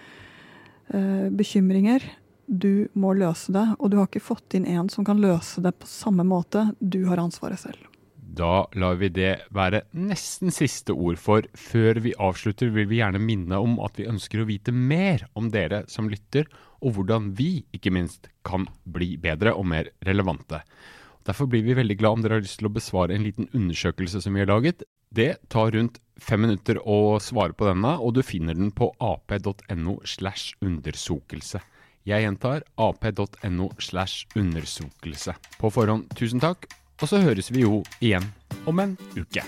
uh, 0.94 1.28
bekymringer, 1.28 2.04
du 2.50 2.88
må 2.98 3.12
løse 3.14 3.52
det. 3.54 3.66
Og 3.78 3.92
du 3.92 3.98
har 4.00 4.08
ikke 4.08 4.24
fått 4.24 4.56
inn 4.58 4.66
en 4.66 4.88
som 4.90 5.06
kan 5.06 5.20
løse 5.22 5.62
det 5.62 5.76
på 5.78 5.88
samme 5.88 6.26
måte. 6.26 6.70
Du 6.80 7.04
har 7.10 7.20
ansvaret 7.22 7.60
selv. 7.62 7.86
Da 8.30 8.66
lar 8.78 8.94
vi 9.00 9.08
det 9.10 9.32
være 9.54 9.82
nesten 9.98 10.52
siste 10.54 10.94
ord, 10.94 11.18
for 11.18 11.46
før 11.58 11.98
vi 12.04 12.14
avslutter 12.14 12.70
vil 12.70 12.86
vi 12.90 13.00
gjerne 13.00 13.22
minne 13.22 13.58
om 13.58 13.78
at 13.82 13.98
vi 13.98 14.06
ønsker 14.10 14.42
å 14.42 14.48
vite 14.48 14.74
mer 14.74 15.26
om 15.38 15.50
dere 15.50 15.82
som 15.90 16.08
lytter, 16.10 16.46
og 16.80 16.94
hvordan 16.96 17.32
vi, 17.36 17.64
ikke 17.74 17.92
minst, 17.92 18.30
kan 18.46 18.68
bli 18.86 19.16
bedre 19.20 19.52
og 19.58 19.66
mer 19.72 19.90
relevante. 20.06 20.62
Derfor 21.30 21.46
blir 21.46 21.62
vi 21.62 21.76
veldig 21.78 21.94
glad 22.00 22.16
om 22.16 22.22
dere 22.24 22.40
har 22.40 22.42
lyst 22.42 22.58
til 22.58 22.66
å 22.66 22.72
besvare 22.74 23.14
en 23.14 23.22
liten 23.22 23.46
undersøkelse 23.54 24.18
som 24.24 24.34
vi 24.34 24.42
har 24.42 24.48
laget. 24.50 24.82
Det 25.14 25.36
tar 25.52 25.70
rundt 25.76 26.00
fem 26.18 26.42
minutter 26.42 26.80
å 26.82 27.20
svare 27.22 27.54
på 27.54 27.68
denne, 27.68 27.92
og 28.02 28.16
du 28.16 28.22
finner 28.26 28.58
den 28.58 28.72
på 28.74 28.88
ap.no 28.98 29.94
slash 30.02 30.58
undersokelse. 30.58 31.62
Jeg 32.08 32.26
gjentar 32.26 32.66
ap.no 32.74 33.70
slash 33.78 34.26
undersokelse. 34.34 35.36
På 35.62 35.70
forhånd, 35.70 36.10
tusen 36.18 36.42
takk, 36.42 36.66
og 36.98 37.06
så 37.06 37.22
høres 37.22 37.54
vi 37.54 37.62
jo 37.62 37.84
igjen 38.02 38.26
om 38.66 38.82
en 38.82 38.98
uke. 39.14 39.46